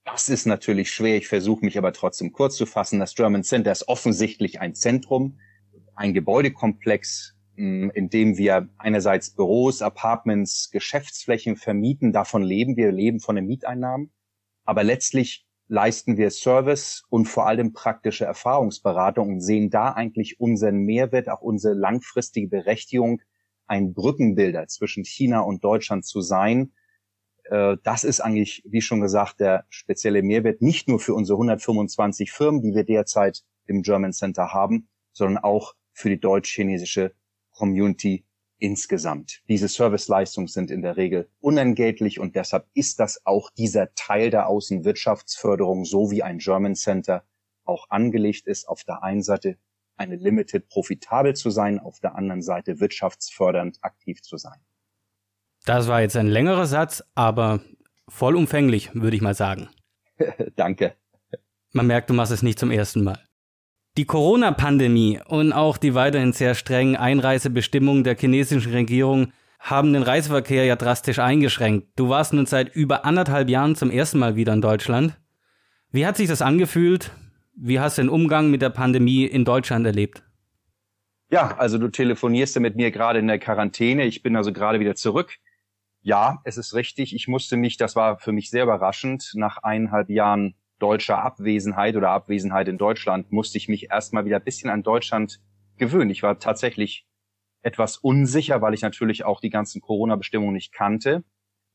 Das 0.07 0.29
ist 0.29 0.45
natürlich 0.45 0.89
schwer. 0.89 1.17
Ich 1.17 1.27
versuche 1.27 1.65
mich 1.65 1.77
aber 1.77 1.91
trotzdem 1.91 2.31
kurz 2.31 2.55
zu 2.55 2.65
fassen. 2.65 2.99
Das 2.99 3.13
German 3.13 3.43
Center 3.43 3.73
ist 3.73 3.89
offensichtlich 3.89 4.61
ein 4.61 4.73
Zentrum, 4.73 5.37
ein 5.95 6.13
Gebäudekomplex, 6.13 7.35
hm, 7.55 7.91
in 7.93 8.09
dem 8.09 8.37
wir 8.37 8.69
einerseits 8.77 9.31
Büros, 9.35 9.81
Apartments, 9.81 10.71
Geschäftsflächen 10.71 11.57
vermieten. 11.57 12.13
Davon 12.13 12.41
leben 12.41 12.77
wir, 12.77 12.93
leben 12.93 13.19
von 13.19 13.35
den 13.35 13.47
Mieteinnahmen. 13.47 14.11
Aber 14.63 14.83
letztlich 14.83 15.45
leisten 15.67 16.15
wir 16.15 16.31
Service 16.31 17.03
und 17.09 17.25
vor 17.25 17.45
allem 17.45 17.73
praktische 17.73 18.23
Erfahrungsberatung 18.23 19.33
und 19.33 19.41
sehen 19.41 19.69
da 19.69 19.91
eigentlich 19.91 20.39
unseren 20.39 20.77
Mehrwert, 20.77 21.27
auch 21.27 21.41
unsere 21.41 21.73
langfristige 21.73 22.47
Berechtigung, 22.47 23.21
ein 23.67 23.93
Brückenbilder 23.93 24.67
zwischen 24.67 25.03
China 25.03 25.41
und 25.41 25.65
Deutschland 25.65 26.05
zu 26.05 26.21
sein. 26.21 26.71
Äh, 27.49 27.77
das 27.83 28.03
ist 28.03 28.21
eigentlich, 28.21 28.63
wie 28.65 28.81
schon 28.81 29.01
gesagt, 29.01 29.39
der 29.39 29.65
spezielle 29.69 30.23
Mehrwert, 30.23 30.61
nicht 30.61 30.87
nur 30.87 30.99
für 30.99 31.13
unsere 31.13 31.37
125 31.37 32.31
Firmen, 32.31 32.61
die 32.61 32.73
wir 32.73 32.83
derzeit 32.83 33.43
im 33.65 33.81
German 33.81 34.13
Center 34.13 34.53
haben, 34.53 34.87
sondern 35.11 35.43
auch 35.43 35.75
für 35.93 36.09
die 36.09 36.19
deutsch-chinesische 36.19 37.13
Community 37.51 38.25
insgesamt. 38.59 39.43
Diese 39.47 39.67
Serviceleistungen 39.67 40.47
sind 40.47 40.71
in 40.71 40.81
der 40.81 40.97
Regel 40.97 41.29
unentgeltlich 41.39 42.19
und 42.19 42.35
deshalb 42.35 42.67
ist 42.73 42.99
das 42.99 43.25
auch 43.25 43.49
dieser 43.51 43.93
Teil 43.93 44.29
der 44.29 44.47
Außenwirtschaftsförderung, 44.47 45.85
so 45.85 46.11
wie 46.11 46.23
ein 46.23 46.39
German 46.39 46.75
Center 46.75 47.23
auch 47.65 47.89
angelegt 47.89 48.47
ist, 48.47 48.67
auf 48.67 48.83
der 48.83 49.03
einen 49.03 49.21
Seite 49.21 49.57
eine 49.95 50.15
Limited 50.15 50.69
profitabel 50.69 51.35
zu 51.35 51.49
sein, 51.49 51.79
auf 51.79 51.99
der 51.99 52.15
anderen 52.15 52.41
Seite 52.41 52.79
wirtschaftsfördernd 52.79 53.79
aktiv 53.81 54.21
zu 54.21 54.37
sein. 54.37 54.59
Das 55.67 55.89
war 55.89 55.99
jetzt 55.99 56.15
ein 56.15 56.27
längerer 56.27 56.65
Satz, 56.65 57.03
aber 57.13 57.59
vollumfänglich, 58.07 58.91
würde 58.93 59.17
ich 59.17 59.21
mal 59.21 59.33
sagen. 59.33 59.67
Danke. 60.55 60.93
Man 61.73 61.87
merkt, 61.87 62.09
du 62.09 62.13
machst 62.13 62.31
es 62.31 62.41
nicht 62.41 62.57
zum 62.57 62.71
ersten 62.71 63.03
Mal. 63.03 63.19
Die 63.97 64.05
Corona-Pandemie 64.05 65.19
und 65.27 65.51
auch 65.51 65.75
die 65.75 65.93
weiterhin 65.93 66.31
sehr 66.31 66.55
strengen 66.55 66.95
Einreisebestimmungen 66.95 68.05
der 68.05 68.15
chinesischen 68.15 68.71
Regierung 68.71 69.33
haben 69.59 69.91
den 69.91 70.03
Reiseverkehr 70.03 70.63
ja 70.63 70.77
drastisch 70.77 71.19
eingeschränkt. 71.19 71.89
Du 71.97 72.07
warst 72.07 72.31
nun 72.31 72.45
seit 72.45 72.73
über 72.73 73.03
anderthalb 73.03 73.49
Jahren 73.49 73.75
zum 73.75 73.91
ersten 73.91 74.19
Mal 74.19 74.37
wieder 74.37 74.53
in 74.53 74.61
Deutschland. 74.61 75.19
Wie 75.91 76.05
hat 76.05 76.15
sich 76.15 76.29
das 76.29 76.41
angefühlt? 76.41 77.11
Wie 77.57 77.81
hast 77.81 77.97
du 77.97 78.03
den 78.03 78.09
Umgang 78.09 78.51
mit 78.51 78.61
der 78.61 78.69
Pandemie 78.69 79.25
in 79.25 79.43
Deutschland 79.43 79.85
erlebt? 79.85 80.23
Ja, 81.29 81.57
also 81.57 81.77
du 81.77 81.89
telefonierst 81.89 82.55
ja 82.55 82.61
mit 82.61 82.77
mir 82.77 82.89
gerade 82.89 83.19
in 83.19 83.27
der 83.27 83.39
Quarantäne. 83.39 84.05
Ich 84.05 84.23
bin 84.23 84.37
also 84.37 84.53
gerade 84.53 84.79
wieder 84.79 84.95
zurück. 84.95 85.37
Ja, 86.07 86.39
es 86.45 86.55
ist 86.55 86.73
richtig. 86.73 87.13
Ich 87.13 87.27
musste 87.27 87.57
mich, 87.57 87.75
das 87.75 87.97
war 87.97 88.17
für 88.17 88.31
mich 88.31 88.49
sehr 88.49 88.63
überraschend, 88.63 89.33
nach 89.33 89.57
eineinhalb 89.57 90.09
Jahren 90.09 90.55
deutscher 90.79 91.21
Abwesenheit 91.21 91.97
oder 91.97 92.11
Abwesenheit 92.11 92.69
in 92.69 92.77
Deutschland 92.77 93.33
musste 93.33 93.57
ich 93.57 93.67
mich 93.67 93.91
erstmal 93.91 94.23
wieder 94.23 94.37
ein 94.37 94.43
bisschen 94.45 94.69
an 94.69 94.83
Deutschland 94.83 95.41
gewöhnen. 95.75 96.09
Ich 96.09 96.23
war 96.23 96.39
tatsächlich 96.39 97.05
etwas 97.61 97.97
unsicher, 97.97 98.61
weil 98.61 98.73
ich 98.73 98.83
natürlich 98.83 99.25
auch 99.25 99.41
die 99.41 99.49
ganzen 99.49 99.81
Corona-Bestimmungen 99.81 100.53
nicht 100.53 100.71
kannte. 100.71 101.25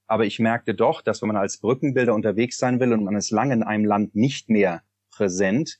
Aber 0.06 0.24
ich 0.24 0.38
merkte 0.38 0.74
doch, 0.74 1.02
dass 1.02 1.20
wenn 1.20 1.28
man 1.28 1.36
als 1.36 1.58
Brückenbilder 1.58 2.14
unterwegs 2.14 2.56
sein 2.56 2.80
will 2.80 2.94
und 2.94 3.04
man 3.04 3.16
ist 3.16 3.32
lange 3.32 3.52
in 3.52 3.62
einem 3.62 3.84
Land 3.84 4.14
nicht 4.14 4.48
mehr 4.48 4.82
präsent, 5.10 5.78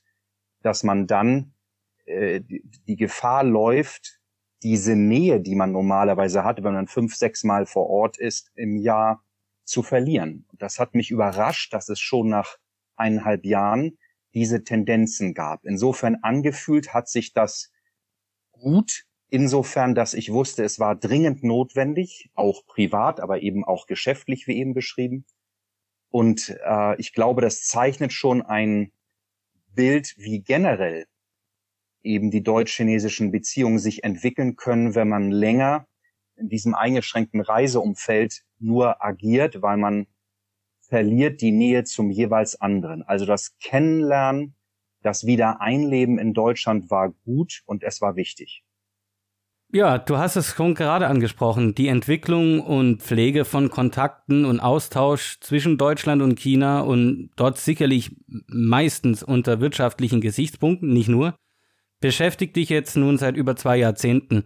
dass 0.60 0.84
man 0.84 1.06
dann 1.06 1.54
äh, 2.04 2.42
die, 2.42 2.62
die 2.86 2.96
Gefahr 2.96 3.44
läuft, 3.44 4.20
diese 4.62 4.96
Nähe, 4.96 5.40
die 5.40 5.54
man 5.54 5.72
normalerweise 5.72 6.44
hat, 6.44 6.62
wenn 6.62 6.74
man 6.74 6.86
fünf, 6.86 7.14
sechs 7.14 7.44
Mal 7.44 7.66
vor 7.66 7.88
Ort 7.88 8.18
ist 8.18 8.50
im 8.54 8.76
Jahr, 8.76 9.24
zu 9.64 9.82
verlieren. 9.82 10.44
Das 10.52 10.78
hat 10.78 10.94
mich 10.94 11.10
überrascht, 11.10 11.72
dass 11.72 11.88
es 11.88 12.00
schon 12.00 12.28
nach 12.28 12.58
eineinhalb 12.96 13.44
Jahren 13.44 13.98
diese 14.34 14.64
Tendenzen 14.64 15.34
gab. 15.34 15.64
Insofern 15.64 16.16
angefühlt 16.22 16.92
hat 16.92 17.08
sich 17.08 17.32
das 17.32 17.70
gut, 18.50 19.04
insofern, 19.28 19.94
dass 19.94 20.14
ich 20.14 20.32
wusste, 20.32 20.64
es 20.64 20.78
war 20.78 20.96
dringend 20.96 21.42
notwendig, 21.42 22.30
auch 22.34 22.66
privat, 22.66 23.20
aber 23.20 23.42
eben 23.42 23.64
auch 23.64 23.86
geschäftlich, 23.86 24.46
wie 24.46 24.56
eben 24.56 24.74
beschrieben. 24.74 25.24
Und 26.10 26.56
äh, 26.64 27.00
ich 27.00 27.12
glaube, 27.12 27.40
das 27.40 27.64
zeichnet 27.64 28.12
schon 28.12 28.42
ein 28.42 28.92
Bild, 29.74 30.14
wie 30.18 30.42
generell 30.42 31.06
eben 32.02 32.30
die 32.30 32.42
deutsch-chinesischen 32.42 33.30
Beziehungen 33.30 33.78
sich 33.78 34.04
entwickeln 34.04 34.56
können, 34.56 34.94
wenn 34.94 35.08
man 35.08 35.30
länger 35.30 35.86
in 36.36 36.48
diesem 36.48 36.74
eingeschränkten 36.74 37.40
Reiseumfeld 37.40 38.42
nur 38.58 39.04
agiert, 39.04 39.62
weil 39.62 39.76
man 39.76 40.06
verliert 40.80 41.40
die 41.40 41.52
Nähe 41.52 41.84
zum 41.84 42.10
jeweils 42.10 42.60
anderen. 42.60 43.02
Also 43.02 43.24
das 43.24 43.56
Kennenlernen, 43.60 44.54
das 45.02 45.24
Wiedereinleben 45.24 46.18
in 46.18 46.34
Deutschland 46.34 46.90
war 46.90 47.10
gut 47.24 47.62
und 47.66 47.82
es 47.82 48.00
war 48.00 48.16
wichtig. 48.16 48.62
Ja, 49.74 49.96
du 49.96 50.18
hast 50.18 50.36
es 50.36 50.54
schon 50.54 50.74
gerade 50.74 51.06
angesprochen. 51.06 51.74
Die 51.74 51.88
Entwicklung 51.88 52.60
und 52.60 53.02
Pflege 53.02 53.46
von 53.46 53.70
Kontakten 53.70 54.44
und 54.44 54.60
Austausch 54.60 55.40
zwischen 55.40 55.78
Deutschland 55.78 56.20
und 56.20 56.38
China 56.38 56.82
und 56.82 57.30
dort 57.36 57.56
sicherlich 57.56 58.14
meistens 58.48 59.22
unter 59.22 59.62
wirtschaftlichen 59.62 60.20
Gesichtspunkten, 60.20 60.92
nicht 60.92 61.08
nur, 61.08 61.34
beschäftigt 62.02 62.56
dich 62.56 62.68
jetzt 62.68 62.96
nun 62.96 63.16
seit 63.16 63.36
über 63.36 63.56
zwei 63.56 63.78
Jahrzehnten. 63.78 64.44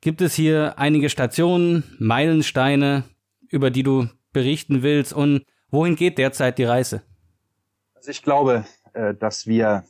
Gibt 0.00 0.22
es 0.22 0.34
hier 0.34 0.78
einige 0.78 1.10
Stationen, 1.10 1.84
Meilensteine, 1.98 3.04
über 3.48 3.70
die 3.70 3.82
du 3.82 4.08
berichten 4.32 4.82
willst 4.82 5.12
und 5.12 5.44
Wohin 5.72 5.96
geht 5.96 6.18
derzeit 6.18 6.58
die 6.58 6.64
Reise? 6.64 7.02
Also 7.94 8.10
ich 8.10 8.22
glaube, 8.22 8.66
äh, 8.92 9.14
dass 9.14 9.46
wir 9.46 9.84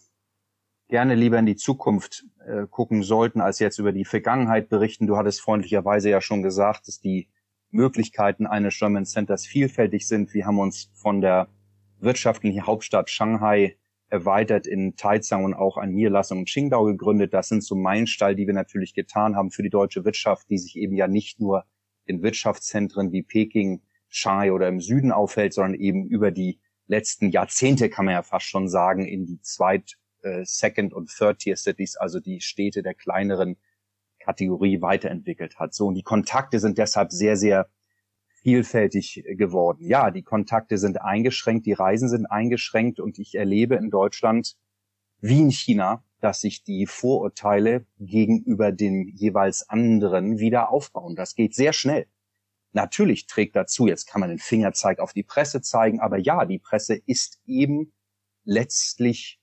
gerne 0.89 1.17
lieber 1.17 1.41
in 1.41 1.47
die 1.47 1.57
Zukunft 1.57 2.25
äh, 2.47 2.69
gucken 2.71 3.03
sollten, 3.03 3.41
als 3.41 3.59
jetzt 3.59 3.81
über 3.81 3.91
die 3.91 4.05
Vergangenheit 4.05 4.69
berichten. 4.69 5.09
Du 5.09 5.17
hattest 5.17 5.41
freundlicherweise 5.41 6.09
ja 6.09 6.21
schon 6.21 6.45
gesagt, 6.45 6.87
dass 6.87 7.01
die 7.01 7.29
Möglichkeiten 7.71 8.47
eines 8.47 8.79
German 8.79 9.07
Centers 9.07 9.45
vielfältig 9.45 10.07
sind. 10.07 10.33
Wir 10.35 10.47
haben 10.47 10.61
uns 10.61 10.93
von 10.95 11.21
der 11.21 11.49
wirtschaftlichen 11.99 12.65
Hauptstadt 12.65 13.11
Shanghai 13.11 13.77
erweitert 14.13 14.67
in 14.67 14.95
Taizang 14.95 15.43
und 15.43 15.55
auch 15.55 15.79
eine 15.79 15.91
Niederlassung 15.91 16.41
in 16.41 16.45
Qingdao 16.45 16.85
gegründet. 16.85 17.33
Das 17.33 17.49
sind 17.49 17.65
so 17.65 17.75
Meilensteine, 17.75 18.37
die 18.37 18.47
wir 18.47 18.53
natürlich 18.53 18.93
getan 18.93 19.37
haben 19.37 19.51
für 19.51 19.63
die 19.63 19.71
deutsche 19.71 20.05
Wirtschaft, 20.05 20.51
die 20.51 20.59
sich 20.59 20.77
eben 20.77 20.95
ja 20.95 21.09
nicht 21.09 21.41
nur 21.41 21.65
in 22.05 22.23
Wirtschaftszentren 22.23 23.11
wie 23.11 23.23
Peking 23.23 23.81
Shanghai 24.11 24.53
oder 24.53 24.69
im 24.69 24.81
Süden 24.81 25.13
aufhält, 25.13 25.55
sondern 25.55 25.81
eben 25.81 26.07
über 26.07 26.31
die 26.31 26.61
letzten 26.89 27.31
Jahrzehnte, 27.31 27.89
kann 27.89 28.05
man 28.05 28.13
ja 28.13 28.23
fast 28.23 28.45
schon 28.45 28.69
sagen, 28.69 29.07
in 29.07 29.25
die 29.25 29.41
Zweit-, 29.41 29.97
äh, 30.21 30.45
Second- 30.45 30.93
und 30.93 31.09
Third-Tier-Cities, 31.09 31.97
also 31.97 32.21
die 32.21 32.43
Städte 32.43 32.83
der 32.83 32.93
kleineren 32.93 33.57
Kategorie 34.21 34.83
weiterentwickelt 34.83 35.59
hat. 35.59 35.73
So, 35.73 35.87
und 35.87 35.95
die 35.95 36.03
Kontakte 36.03 36.59
sind 36.59 36.77
deshalb 36.77 37.13
sehr, 37.13 37.37
sehr 37.37 37.71
vielfältig 38.43 39.25
geworden. 39.37 39.85
Ja, 39.87 40.11
die 40.11 40.23
Kontakte 40.23 40.79
sind 40.79 41.01
eingeschränkt, 41.01 41.67
die 41.67 41.73
Reisen 41.73 42.09
sind 42.09 42.27
eingeschränkt 42.27 43.01
und 43.01 43.19
ich 43.19 43.35
erlebe 43.35 43.77
in 43.77 43.91
Deutschland 43.91 44.57
wie 45.21 45.41
in 45.41 45.51
China, 45.51 46.05
dass 46.21 46.41
sich 46.41 46.65
die 46.65 46.87
Vorurteile 46.87 47.87
gegenüber 47.99 48.73
den 48.73 49.09
jeweils 49.09 49.69
anderen 49.69 50.39
wieder 50.39 50.71
aufbauen. 50.71 51.15
Das 51.15 51.35
geht 51.35 51.55
sehr 51.55 51.73
schnell 51.73 52.07
natürlich 52.73 53.27
trägt 53.27 53.57
dazu, 53.57 53.87
jetzt 53.87 54.07
kann 54.07 54.21
man 54.21 54.31
den 54.31 54.39
Fingerzeig 54.39 54.99
auf 54.99 55.13
die 55.13 55.23
Presse 55.23 55.61
zeigen, 55.61 56.01
aber 56.01 56.19
ja, 56.19 56.45
die 56.45 56.59
Presse 56.59 56.95
ist 56.95 57.41
eben 57.47 57.93
letztlich, 58.45 59.41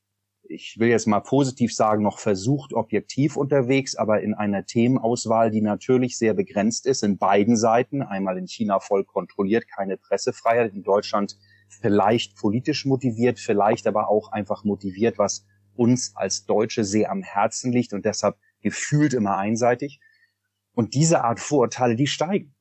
ich 0.50 0.80
will 0.80 0.90
jetzt 0.90 1.08
mal 1.08 1.20
positiv 1.20 1.74
sagen, 1.74 2.04
noch 2.04 2.20
versucht 2.20 2.74
objektiv 2.74 3.38
unterwegs, 3.38 3.96
aber 3.96 4.22
in 4.22 4.34
einer 4.34 4.66
Themenauswahl, 4.66 5.52
die 5.52 5.62
natürlich 5.62 6.18
sehr 6.18 6.34
begrenzt 6.34 6.86
ist, 6.86 7.04
in 7.04 7.18
beiden 7.18 7.56
Seiten, 7.56 8.02
einmal 8.02 8.38
in 8.38 8.48
China 8.48 8.80
voll 8.80 9.06
kontrolliert, 9.06 9.68
keine 9.68 9.98
Pressefreiheit, 9.98 10.74
in 10.74 10.84
Deutschland 10.84 11.38
vielleicht 11.70 12.36
politisch 12.36 12.86
motiviert, 12.86 13.40
vielleicht 13.40 13.86
aber 13.86 14.10
auch 14.10 14.32
einfach 14.32 14.64
motiviert, 14.64 15.20
was 15.20 15.46
uns 15.76 16.16
als 16.16 16.46
Deutsche 16.46 16.84
sehr 16.84 17.12
am 17.12 17.22
Herzen 17.22 17.72
liegt 17.72 17.94
und 17.94 18.06
deshalb 18.06 18.36
gefühlt 18.62 19.14
immer 19.14 19.38
einseitig. 19.38 20.00
Und 20.74 20.96
diese 20.96 21.24
Art 21.24 21.40
Vorurteile, 21.40 21.96
die 21.96 22.08
steigen 22.08 22.56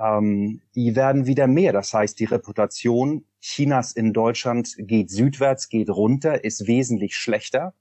ähm, 0.00 0.62
die 0.74 0.96
werden 0.96 1.26
wieder 1.26 1.46
mehr. 1.46 1.72
Das 1.72 1.92
heißt, 1.92 2.18
die 2.18 2.24
Reputation 2.24 3.24
Chinas 3.42 3.92
in 3.92 4.12
Deutschland 4.12 4.76
geht 4.78 5.10
südwärts, 5.10 5.68
geht 5.68 5.90
runter, 5.90 6.44
ist 6.44 6.68
wesentlich 6.68 7.16
schlechter, 7.16 7.74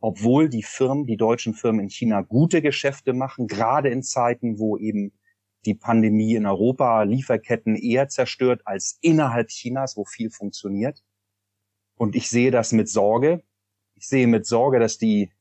obwohl 0.00 0.48
die 0.48 0.64
Firmen, 0.64 1.06
die 1.06 1.16
deutschen 1.16 1.54
Firmen 1.54 1.82
in 1.82 1.90
China 1.90 2.22
gute 2.22 2.60
Geschäfte 2.60 3.12
machen, 3.12 3.46
gerade 3.46 3.88
in 3.88 4.02
Zeiten, 4.02 4.58
wo 4.58 4.76
eben 4.76 5.12
die 5.64 5.74
Pandemie 5.74 6.34
in 6.34 6.44
Europa 6.44 7.04
Lieferketten 7.04 7.76
eher 7.76 8.08
zerstört 8.08 8.62
als 8.64 8.98
innerhalb 9.00 9.48
Chinas, 9.48 9.96
wo 9.96 10.04
viel 10.04 10.30
funktioniert. 10.30 11.04
Und 11.94 12.16
ich 12.16 12.28
sehe 12.28 12.50
das 12.50 12.72
mit 12.72 12.88
Sorge. 12.88 13.44
Ich 13.94 14.08
sehe 14.08 14.26
mit 14.26 14.44
Sorge, 14.44 14.80
dass 14.80 14.98
die 14.98 15.32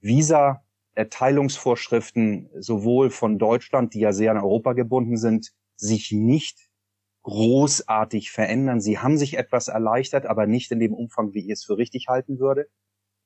Visa 0.00 0.62
Erteilungsvorschriften 0.94 2.50
sowohl 2.58 3.10
von 3.10 3.38
Deutschland, 3.38 3.94
die 3.94 4.00
ja 4.00 4.12
sehr 4.12 4.32
an 4.32 4.38
Europa 4.38 4.74
gebunden 4.74 5.16
sind, 5.16 5.52
sich 5.76 6.12
nicht 6.12 6.67
großartig 7.28 8.30
verändern. 8.30 8.80
Sie 8.80 8.98
haben 8.98 9.18
sich 9.18 9.36
etwas 9.36 9.68
erleichtert, 9.68 10.24
aber 10.24 10.46
nicht 10.46 10.72
in 10.72 10.80
dem 10.80 10.94
Umfang, 10.94 11.34
wie 11.34 11.44
ich 11.44 11.50
es 11.50 11.64
für 11.64 11.76
richtig 11.76 12.08
halten 12.08 12.38
würde. 12.38 12.68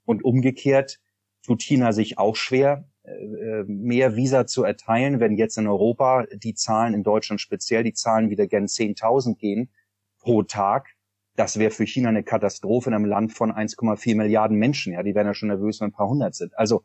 Und 0.04 0.24
umgekehrt 0.24 0.98
tut 1.44 1.62
China 1.62 1.92
sich 1.92 2.18
auch 2.18 2.34
schwer, 2.34 2.88
äh, 3.04 3.12
äh, 3.12 3.64
mehr 3.68 4.16
Visa 4.16 4.44
zu 4.44 4.64
erteilen, 4.64 5.20
wenn 5.20 5.36
jetzt 5.36 5.56
in 5.56 5.68
Europa 5.68 6.26
die 6.34 6.54
Zahlen, 6.54 6.94
in 6.94 7.04
Deutschland 7.04 7.40
speziell, 7.40 7.84
die 7.84 7.92
Zahlen 7.92 8.28
wieder 8.28 8.48
gen 8.48 8.66
10.000 8.66 9.38
gehen 9.38 9.70
pro 10.18 10.42
Tag. 10.42 10.88
Das 11.36 11.60
wäre 11.60 11.70
für 11.70 11.86
China 11.86 12.08
eine 12.08 12.24
Katastrophe 12.24 12.90
in 12.90 12.94
einem 12.94 13.04
Land 13.04 13.32
von 13.32 13.52
1,4 13.52 14.16
Milliarden 14.16 14.58
Menschen. 14.58 14.94
Ja, 14.94 15.04
die 15.04 15.14
werden 15.14 15.28
ja 15.28 15.34
schon 15.34 15.48
nervös, 15.48 15.80
wenn 15.80 15.90
ein 15.90 15.92
paar 15.92 16.08
hundert 16.08 16.34
sind. 16.34 16.58
Also 16.58 16.82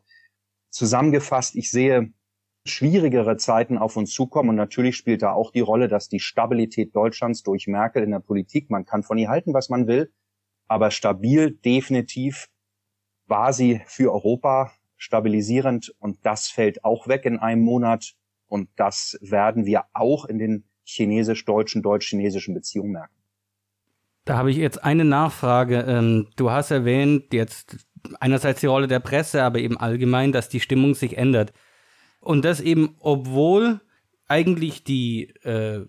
zusammengefasst, 0.70 1.56
ich 1.56 1.72
sehe 1.72 2.12
schwierigere 2.68 3.36
Zeiten 3.36 3.78
auf 3.78 3.96
uns 3.96 4.12
zukommen. 4.12 4.50
Und 4.50 4.56
natürlich 4.56 4.96
spielt 4.96 5.22
da 5.22 5.32
auch 5.32 5.50
die 5.50 5.60
Rolle, 5.60 5.88
dass 5.88 6.08
die 6.08 6.20
Stabilität 6.20 6.94
Deutschlands 6.94 7.42
durch 7.42 7.66
Merkel 7.66 8.02
in 8.02 8.10
der 8.10 8.20
Politik, 8.20 8.70
man 8.70 8.84
kann 8.84 9.02
von 9.02 9.18
ihr 9.18 9.28
halten, 9.28 9.54
was 9.54 9.68
man 9.68 9.86
will, 9.86 10.12
aber 10.68 10.90
stabil 10.90 11.52
definitiv 11.52 12.48
war 13.26 13.52
sie 13.52 13.82
für 13.86 14.12
Europa 14.12 14.72
stabilisierend 14.96 15.94
und 15.98 16.18
das 16.24 16.48
fällt 16.48 16.84
auch 16.84 17.08
weg 17.08 17.24
in 17.24 17.38
einem 17.38 17.62
Monat 17.62 18.14
und 18.46 18.68
das 18.76 19.18
werden 19.20 19.64
wir 19.66 19.84
auch 19.92 20.24
in 20.24 20.38
den 20.38 20.64
chinesisch-deutschen, 20.84 21.82
deutsch-chinesischen 21.82 22.54
Beziehungen 22.54 22.92
merken. 22.92 23.14
Da 24.24 24.36
habe 24.36 24.50
ich 24.50 24.56
jetzt 24.56 24.84
eine 24.84 25.04
Nachfrage. 25.04 25.84
Ähm, 25.88 26.28
du 26.36 26.50
hast 26.50 26.70
erwähnt 26.70 27.32
jetzt 27.32 27.88
einerseits 28.20 28.60
die 28.60 28.66
Rolle 28.66 28.86
der 28.86 29.00
Presse, 29.00 29.42
aber 29.42 29.58
eben 29.58 29.78
allgemein, 29.78 30.32
dass 30.32 30.48
die 30.48 30.60
Stimmung 30.60 30.94
sich 30.94 31.16
ändert. 31.16 31.52
Und 32.28 32.44
das 32.44 32.60
eben, 32.60 32.94
obwohl 33.00 33.80
eigentlich 34.26 34.84
die, 34.84 35.30
äh, 35.44 35.86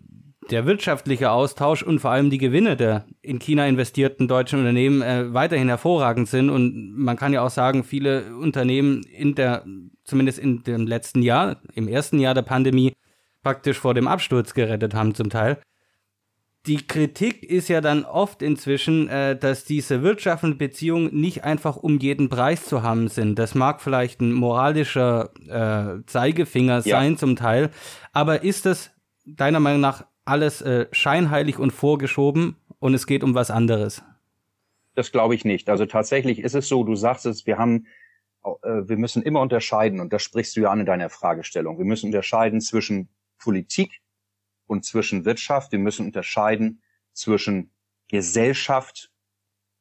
der 0.50 0.66
wirtschaftliche 0.66 1.32
Austausch 1.32 1.84
und 1.84 2.00
vor 2.00 2.12
allem 2.12 2.30
die 2.30 2.38
Gewinne 2.38 2.78
der 2.78 3.04
in 3.22 3.40
China 3.40 3.68
investierten 3.68 4.30
deutschen 4.30 4.60
Unternehmen 4.60 5.02
äh, 5.02 5.34
weiterhin 5.34 5.68
hervorragend 5.68 6.30
sind. 6.30 6.50
Und 6.50 6.98
man 6.98 7.18
kann 7.18 7.34
ja 7.34 7.42
auch 7.42 7.50
sagen, 7.50 7.84
viele 7.84 8.38
Unternehmen 8.38 9.04
in 9.04 9.36
der, 9.36 9.66
zumindest 10.06 10.40
in 10.40 10.64
dem 10.64 10.88
letzten 10.88 11.24
Jahr, 11.24 11.58
im 11.74 11.90
ersten 11.90 12.20
Jahr 12.20 12.36
der 12.36 12.44
Pandemie, 12.44 12.94
praktisch 13.44 13.78
vor 13.78 13.94
dem 13.94 14.08
Absturz 14.08 14.54
gerettet 14.54 14.94
haben 14.94 15.16
zum 15.16 15.30
Teil 15.30 15.58
die 16.66 16.86
Kritik 16.86 17.44
ist 17.44 17.70
ja 17.70 17.82
dann 17.82 18.04
oft 18.06 18.42
inzwischen, 18.42 19.08
äh, 19.08 19.38
dass 19.38 19.64
diese 19.64 20.04
wirtschaftlichen 20.04 20.58
Beziehungen 20.58 21.14
nicht 21.20 21.44
einfach 21.44 21.78
um 21.78 22.00
jeden 22.00 22.30
Preis 22.30 22.66
zu 22.66 22.84
haben 22.84 23.08
sind. 23.08 23.40
Das 23.40 23.56
mag 23.56 23.82
vielleicht 23.82 24.22
ein 24.22 24.34
moralischer 24.34 25.32
äh, 25.48 26.06
Zeigefinger 26.06 26.82
ja. 26.86 27.00
sein 27.00 27.18
zum 27.18 27.36
Teil, 27.36 27.70
aber 28.12 28.44
ist 28.44 28.66
das 28.66 28.92
deiner 29.26 29.60
Meinung 29.60 29.82
nach 29.82 30.06
alles 30.26 30.62
äh, 30.62 30.88
scheinheilig 30.92 31.60
und 31.60 31.72
vorgeschoben 31.72 32.56
und 32.80 32.94
es 32.94 33.08
geht 33.08 33.24
um 33.24 33.34
was 33.34 33.52
anderes? 33.52 34.04
Das 34.96 35.12
glaube 35.12 35.36
ich 35.36 35.46
nicht. 35.46 35.70
Also 35.70 35.86
tatsächlich 35.86 36.40
ist 36.40 36.56
es 36.56 36.68
so, 36.68 36.84
du 36.84 36.96
sagst 36.96 37.26
es, 37.26 37.46
wir 37.46 37.58
haben 37.58 37.86
äh, 38.44 38.88
wir 38.88 38.98
müssen 38.98 39.24
immer 39.24 39.42
unterscheiden, 39.42 40.00
und 40.00 40.14
das 40.14 40.24
sprichst 40.24 40.56
du 40.56 40.62
ja 40.62 40.72
an 40.72 40.82
in 40.82 40.86
deiner 40.86 41.10
Fragestellung. 41.10 41.78
Wir 41.78 41.86
müssen 41.86 42.08
unterscheiden 42.08 42.62
zwischen 42.62 43.10
Politik 43.38 44.02
und 44.70 44.86
zwischen 44.86 45.26
Wirtschaft. 45.26 45.72
Wir 45.72 45.80
müssen 45.80 46.06
unterscheiden 46.06 46.82
zwischen 47.14 47.72
Gesellschaft 48.08 49.12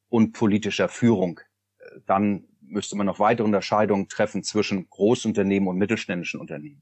und 0.09 0.33
politischer 0.33 0.89
Führung. 0.89 1.39
Dann 2.05 2.47
müsste 2.61 2.95
man 2.95 3.05
noch 3.05 3.19
weitere 3.19 3.45
Unterscheidungen 3.45 4.07
treffen 4.07 4.43
zwischen 4.43 4.89
Großunternehmen 4.89 5.69
und 5.69 5.77
mittelständischen 5.77 6.39
Unternehmen. 6.39 6.81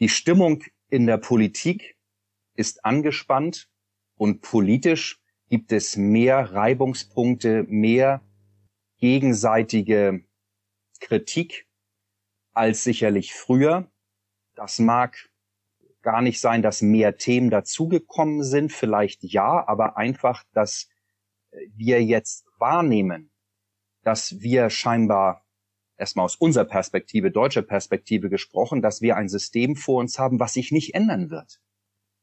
Die 0.00 0.08
Stimmung 0.08 0.64
in 0.88 1.06
der 1.06 1.18
Politik 1.18 1.96
ist 2.54 2.84
angespannt 2.84 3.68
und 4.16 4.42
politisch 4.42 5.20
gibt 5.48 5.70
es 5.72 5.96
mehr 5.96 6.52
Reibungspunkte, 6.52 7.64
mehr 7.68 8.20
gegenseitige 8.98 10.24
Kritik 11.00 11.68
als 12.52 12.84
sicherlich 12.84 13.32
früher. 13.32 13.90
Das 14.54 14.78
mag 14.78 15.31
gar 16.02 16.22
nicht 16.22 16.40
sein, 16.40 16.62
dass 16.62 16.82
mehr 16.82 17.16
Themen 17.16 17.50
dazugekommen 17.50 18.42
sind, 18.42 18.72
vielleicht 18.72 19.22
ja, 19.24 19.66
aber 19.66 19.96
einfach, 19.96 20.44
dass 20.52 20.88
wir 21.74 22.02
jetzt 22.02 22.46
wahrnehmen, 22.58 23.30
dass 24.02 24.40
wir 24.40 24.70
scheinbar 24.70 25.44
erstmal 25.96 26.24
aus 26.24 26.36
unserer 26.36 26.64
Perspektive, 26.64 27.30
deutscher 27.30 27.62
Perspektive 27.62 28.28
gesprochen, 28.28 28.82
dass 28.82 29.00
wir 29.00 29.16
ein 29.16 29.28
System 29.28 29.76
vor 29.76 30.00
uns 30.00 30.18
haben, 30.18 30.40
was 30.40 30.54
sich 30.54 30.72
nicht 30.72 30.94
ändern 30.94 31.30
wird. 31.30 31.60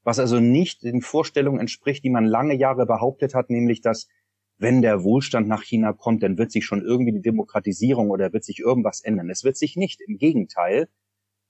Was 0.03 0.19
also 0.19 0.39
nicht 0.39 0.83
den 0.83 1.01
Vorstellungen 1.01 1.59
entspricht, 1.59 2.03
die 2.03 2.09
man 2.09 2.25
lange 2.25 2.55
Jahre 2.55 2.85
behauptet 2.85 3.33
hat, 3.35 3.49
nämlich 3.49 3.81
dass 3.81 4.07
wenn 4.57 4.81
der 4.81 5.03
Wohlstand 5.03 5.47
nach 5.47 5.63
China 5.63 5.93
kommt, 5.93 6.21
dann 6.21 6.37
wird 6.37 6.51
sich 6.51 6.65
schon 6.65 6.83
irgendwie 6.83 7.13
die 7.13 7.21
Demokratisierung 7.21 8.09
oder 8.09 8.33
wird 8.33 8.43
sich 8.43 8.59
irgendwas 8.59 9.01
ändern. 9.01 9.29
Es 9.29 9.45
wird 9.45 9.55
sich 9.55 9.77
nicht. 9.77 10.01
Im 10.01 10.17
Gegenteil, 10.17 10.89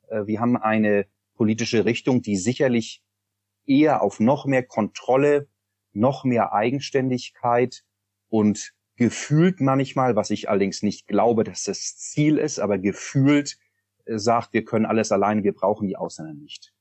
äh, 0.10 0.28
wir 0.28 0.40
haben 0.40 0.58
eine 0.58 1.08
politische 1.40 1.86
Richtung, 1.86 2.22
die 2.22 2.36
sicherlich 2.36 3.02
eher 3.66 4.02
auf 4.02 4.20
noch 4.20 4.46
mehr 4.46 4.62
Kontrolle, 4.62 5.48
noch 5.94 6.26
mehr 6.26 6.52
Eigenständigkeit 6.52 7.86
und 8.28 8.74
gefühlt 8.98 9.62
manchmal, 9.62 10.18
was 10.18 10.32
ich 10.32 10.50
allerdings 10.50 10.84
nicht 10.84 11.08
glaube, 11.08 11.46
dass 11.46 11.64
das 11.64 11.96
Ziel 11.98 12.38
ist, 12.38 12.60
aber 12.60 12.78
gefühlt 12.78 13.58
äh, 14.04 14.18
sagt, 14.18 14.52
wir 14.52 14.66
können 14.66 14.86
alles 14.86 15.14
alleine, 15.14 15.44
wir 15.44 15.54
brauchen 15.54 15.88
die 15.88 15.96
Ausländer 15.96 16.34
nicht. 16.34 16.74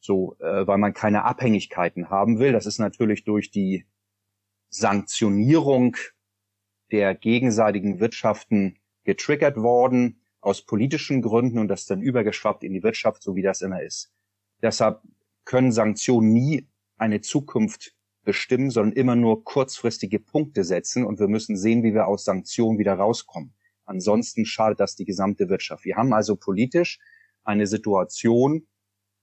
So, 0.00 0.36
äh, 0.40 0.66
weil 0.66 0.78
man 0.78 0.92
keine 0.92 1.22
Abhängigkeiten 1.22 2.10
haben 2.10 2.40
will. 2.40 2.50
Das 2.50 2.66
ist 2.66 2.80
natürlich 2.80 3.22
durch 3.22 3.52
die 3.52 3.86
Sanktionierung 4.68 5.96
der 6.90 7.14
gegenseitigen 7.14 8.00
Wirtschaften 8.00 8.80
getriggert 9.04 9.56
worden 9.58 10.19
aus 10.40 10.62
politischen 10.62 11.22
Gründen 11.22 11.58
und 11.58 11.68
das 11.68 11.86
dann 11.86 12.00
übergeschwappt 12.00 12.64
in 12.64 12.72
die 12.72 12.82
Wirtschaft, 12.82 13.22
so 13.22 13.36
wie 13.36 13.42
das 13.42 13.60
immer 13.60 13.82
ist. 13.82 14.12
Deshalb 14.62 15.02
können 15.44 15.72
Sanktionen 15.72 16.32
nie 16.32 16.68
eine 16.96 17.20
Zukunft 17.20 17.94
bestimmen, 18.22 18.70
sondern 18.70 18.92
immer 18.92 19.16
nur 19.16 19.44
kurzfristige 19.44 20.20
Punkte 20.20 20.64
setzen 20.64 21.04
und 21.04 21.18
wir 21.18 21.28
müssen 21.28 21.56
sehen, 21.56 21.82
wie 21.82 21.94
wir 21.94 22.06
aus 22.06 22.24
Sanktionen 22.24 22.78
wieder 22.78 22.94
rauskommen. 22.94 23.54
Ansonsten 23.84 24.44
schadet 24.44 24.80
das 24.80 24.94
die 24.94 25.04
gesamte 25.04 25.48
Wirtschaft. 25.48 25.84
Wir 25.84 25.96
haben 25.96 26.12
also 26.12 26.36
politisch 26.36 26.98
eine 27.44 27.66
Situation, 27.66 28.66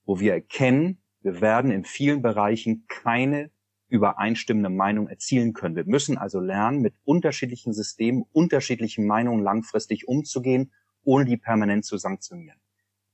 wo 0.04 0.20
wir 0.20 0.32
erkennen, 0.34 1.02
wir 1.20 1.40
werden 1.40 1.70
in 1.70 1.84
vielen 1.84 2.22
Bereichen 2.22 2.84
keine 2.88 3.50
übereinstimmende 3.88 4.68
Meinung 4.68 5.08
erzielen 5.08 5.52
können. 5.52 5.76
Wir 5.76 5.86
müssen 5.86 6.18
also 6.18 6.40
lernen, 6.40 6.80
mit 6.80 6.94
unterschiedlichen 7.04 7.72
Systemen, 7.72 8.24
unterschiedlichen 8.32 9.06
Meinungen 9.06 9.42
langfristig 9.42 10.06
umzugehen 10.06 10.72
ohne 11.04 11.24
die 11.24 11.36
permanent 11.36 11.84
zu 11.84 11.96
sanktionieren. 11.96 12.60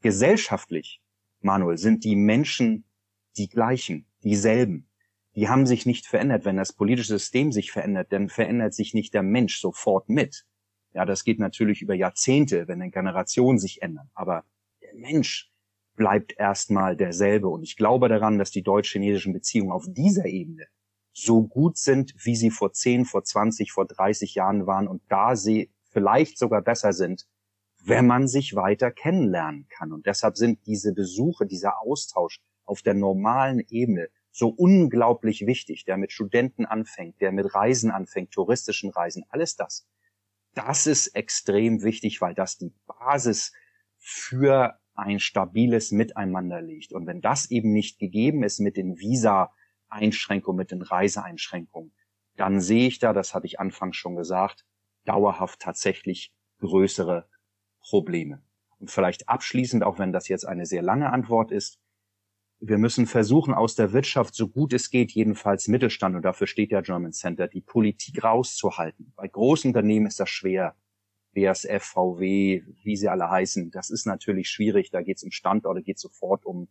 Gesellschaftlich, 0.01 1.01
Manuel, 1.41 1.79
sind 1.79 2.05
die 2.05 2.17
Menschen 2.17 2.85
die 3.37 3.49
gleichen, 3.49 4.07
dieselben. 4.23 4.89
Die 5.35 5.49
haben 5.49 5.67
sich 5.67 5.87
nicht 5.87 6.07
verändert. 6.07 6.45
Wenn 6.45 6.57
das 6.57 6.73
politische 6.73 7.19
System 7.19 7.53
sich 7.53 7.73
verändert, 7.73 8.13
dann 8.13 8.29
verändert 8.29 8.75
sich 8.75 8.95
nicht 8.95 9.15
der 9.15 9.23
Mensch 9.23 9.61
sofort 9.61 10.09
mit. 10.09 10.47
Ja, 10.93 11.05
das 11.05 11.25
geht 11.25 11.41
natürlich 11.41 11.83
über 11.83 11.95
Jahrzehnte, 11.95 12.69
wenn 12.69 12.81
eine 12.81 12.91
Generation 12.91 13.59
sich 13.59 13.83
ändern. 13.83 14.11
Aber 14.15 14.45
der 14.81 14.95
Mensch 14.95 15.51
bleibt 15.97 16.39
erstmal 16.39 16.97
derselbe. 16.97 17.49
Und 17.49 17.63
ich 17.63 17.77
glaube 17.77 18.09
daran, 18.09 18.39
dass 18.39 18.51
die 18.51 18.63
deutsch-chinesischen 18.63 19.33
Beziehungen 19.33 19.73
auf 19.73 19.87
dieser 19.89 20.27
Ebene 20.27 20.67
so 21.13 21.47
gut 21.47 21.79
sind, 21.79 22.15
wie 22.25 22.37
sie 22.37 22.51
vor 22.51 22.73
10, 22.73 23.05
vor 23.05 23.25
20, 23.25 23.73
vor 23.73 23.87
30 23.87 24.35
Jahren 24.35 24.67
waren 24.67 24.89
und 24.89 25.03
da 25.09 25.37
sie 25.37 25.71
vielleicht 25.91 26.39
sogar 26.39 26.61
besser 26.61 26.93
sind, 26.93 27.27
wenn 27.87 28.07
man 28.07 28.27
sich 28.29 28.55
weiter 28.55 28.91
kennenlernen 28.91 29.67
kann. 29.69 29.93
Und 29.93 30.07
deshalb 30.07 30.37
sind 30.37 30.67
diese 30.67 30.95
Besuche, 30.95 31.47
dieser 31.47 31.81
Austausch 31.83 32.41
auf 32.65 32.81
der 32.81 32.95
normalen 32.95 33.61
Ebene 33.69 34.09
so 34.31 34.49
unglaublich 34.49 35.47
wichtig, 35.47 35.85
der 35.85 35.97
mit 35.97 36.11
Studenten 36.11 36.65
anfängt, 36.65 37.21
der 37.21 37.31
mit 37.31 37.55
Reisen 37.55 37.91
anfängt, 37.91 38.33
touristischen 38.33 38.91
Reisen, 38.91 39.25
alles 39.29 39.57
das. 39.57 39.87
Das 40.55 40.87
ist 40.87 41.09
extrem 41.09 41.83
wichtig, 41.83 42.21
weil 42.21 42.35
das 42.35 42.57
die 42.57 42.73
Basis 42.87 43.53
für 43.99 44.79
ein 44.95 45.21
stabiles 45.21 45.93
Miteinander 45.93 46.63
liegt. 46.63 46.93
Und 46.93 47.07
wenn 47.07 47.21
das 47.21 47.51
eben 47.51 47.73
nicht 47.73 47.99
gegeben 47.99 48.43
ist 48.43 48.61
mit 48.61 48.77
den 48.77 48.99
Visa-Einschränkungen, 48.99 50.57
mit 50.57 50.71
den 50.71 50.83
Reiseeinschränkungen, 50.83 51.93
dann 52.37 52.61
sehe 52.61 52.89
ich 52.89 52.99
da, 52.99 53.13
das 53.13 53.35
hatte 53.35 53.47
ich 53.47 53.61
anfangs 53.61 53.97
schon 53.97 54.17
gesagt, 54.17 54.65
dauerhaft 55.05 55.61
tatsächlich 55.61 56.33
größere 56.61 57.29
Probleme. 57.85 58.43
Und 58.79 58.91
vielleicht 58.91 59.29
abschließend, 59.29 59.85
auch 59.85 59.99
wenn 59.99 60.13
das 60.13 60.29
jetzt 60.29 60.45
eine 60.45 60.67
sehr 60.67 60.83
lange 60.83 61.13
Antwort 61.13 61.53
ist, 61.53 61.79
wir 62.61 62.79
müssen 62.79 63.07
versuchen, 63.07 63.53
aus 63.53 63.75
der 63.75 63.93
Wirtschaft, 63.93 64.35
so 64.35 64.49
gut 64.49 64.73
es 64.73 64.91
geht, 64.91 65.13
jedenfalls 65.13 65.69
Mittelstand, 65.69 66.17
und 66.17 66.23
dafür 66.23 66.47
steht 66.47 66.71
ja 66.71 66.81
German 66.81 67.13
Center, 67.13 67.47
die 67.47 67.61
Politik 67.61 68.25
rauszuhalten. 68.25 69.13
Bei 69.17 69.29
großen 69.29 69.71
Unternehmen 69.71 70.07
ist 70.07 70.21
das 70.21 70.31
schwer. 70.31 70.77
BASF, 71.35 71.83
VW, 71.83 72.63
wie 72.83 72.97
sie 72.97 73.09
alle 73.09 73.29
heißen, 73.29 73.71
das 73.71 73.91
ist 73.91 74.07
natürlich 74.07 74.49
schwierig. 74.49 74.91
Da 74.91 75.03
geht 75.03 75.17
es 75.17 75.25
um 75.25 75.33
Standorte, 75.33 75.83
geht 75.83 75.99
sofort 75.99 76.47
um 76.47 76.69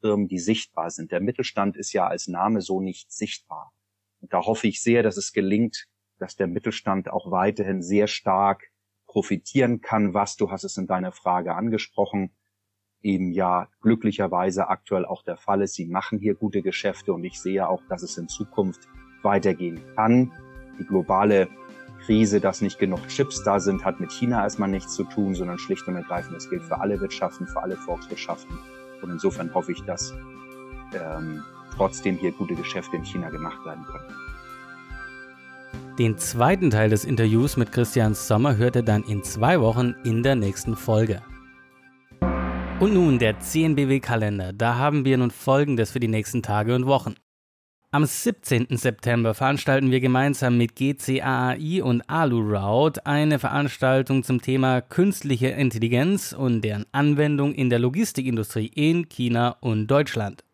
Firmen, 0.00 0.28
die 0.28 0.38
sichtbar 0.38 0.90
sind. 0.90 1.10
Der 1.12 1.20
Mittelstand 1.20 1.76
ist 1.76 1.92
ja 1.92 2.06
als 2.06 2.28
Name 2.28 2.60
so 2.60 2.80
nicht 2.80 3.12
sichtbar. 3.12 3.72
Und 4.20 4.32
da 4.32 4.46
hoffe 4.46 4.68
ich 4.68 4.80
sehr, 4.80 5.02
dass 5.02 5.16
es 5.16 5.32
gelingt, 5.32 5.88
dass 6.18 6.36
der 6.36 6.46
Mittelstand 6.46 7.10
auch 7.10 7.30
weiterhin 7.30 7.82
sehr 7.82 8.06
stark 8.06 8.69
profitieren 9.10 9.80
kann, 9.80 10.14
was, 10.14 10.36
du 10.36 10.52
hast 10.52 10.62
es 10.62 10.76
in 10.76 10.86
deiner 10.86 11.10
Frage 11.10 11.56
angesprochen, 11.56 12.30
eben 13.02 13.32
ja 13.32 13.66
glücklicherweise 13.80 14.68
aktuell 14.68 15.04
auch 15.04 15.24
der 15.24 15.36
Fall 15.36 15.62
ist. 15.62 15.74
Sie 15.74 15.86
machen 15.86 16.20
hier 16.20 16.36
gute 16.36 16.62
Geschäfte 16.62 17.12
und 17.12 17.24
ich 17.24 17.40
sehe 17.40 17.68
auch, 17.68 17.82
dass 17.88 18.04
es 18.04 18.16
in 18.18 18.28
Zukunft 18.28 18.86
weitergehen 19.22 19.80
kann. 19.96 20.32
Die 20.78 20.84
globale 20.84 21.48
Krise, 22.04 22.40
dass 22.40 22.60
nicht 22.60 22.78
genug 22.78 23.08
Chips 23.08 23.42
da 23.42 23.58
sind, 23.58 23.84
hat 23.84 23.98
mit 23.98 24.12
China 24.12 24.44
erstmal 24.44 24.68
nichts 24.68 24.94
zu 24.94 25.02
tun, 25.02 25.34
sondern 25.34 25.58
schlicht 25.58 25.88
und 25.88 25.96
ergreifend, 25.96 26.36
das 26.36 26.48
gilt 26.48 26.62
für 26.62 26.80
alle 26.80 27.00
Wirtschaften, 27.00 27.48
für 27.48 27.60
alle 27.60 27.76
Volkswirtschaften. 27.76 28.56
Und 29.02 29.10
insofern 29.10 29.52
hoffe 29.52 29.72
ich, 29.72 29.82
dass 29.82 30.14
ähm, 30.94 31.42
trotzdem 31.74 32.16
hier 32.16 32.30
gute 32.30 32.54
Geschäfte 32.54 32.96
in 32.96 33.04
China 33.04 33.28
gemacht 33.30 33.64
werden 33.66 33.84
können. 33.84 34.19
Den 36.00 36.16
zweiten 36.16 36.70
Teil 36.70 36.88
des 36.88 37.04
Interviews 37.04 37.58
mit 37.58 37.72
Christian 37.72 38.14
Sommer 38.14 38.56
hört 38.56 38.74
ihr 38.74 38.82
dann 38.82 39.02
in 39.02 39.22
zwei 39.22 39.60
Wochen 39.60 39.94
in 40.02 40.22
der 40.22 40.34
nächsten 40.34 40.74
Folge. 40.74 41.20
Und 42.80 42.94
nun 42.94 43.18
der 43.18 43.38
CNBW-Kalender. 43.38 44.54
Da 44.54 44.76
haben 44.76 45.04
wir 45.04 45.18
nun 45.18 45.30
Folgendes 45.30 45.90
für 45.90 46.00
die 46.00 46.08
nächsten 46.08 46.42
Tage 46.42 46.74
und 46.74 46.86
Wochen. 46.86 47.16
Am 47.90 48.06
17. 48.06 48.68
September 48.78 49.34
veranstalten 49.34 49.90
wir 49.90 50.00
gemeinsam 50.00 50.56
mit 50.56 50.74
GCAI 50.74 51.82
und 51.82 52.00
AluRoute 52.08 53.04
eine 53.04 53.38
Veranstaltung 53.38 54.22
zum 54.22 54.40
Thema 54.40 54.80
künstliche 54.80 55.48
Intelligenz 55.48 56.32
und 56.32 56.62
deren 56.62 56.86
Anwendung 56.92 57.52
in 57.52 57.68
der 57.68 57.78
Logistikindustrie 57.78 58.68
in 58.68 59.10
China 59.10 59.58
und 59.60 59.86
Deutschland 59.88 60.44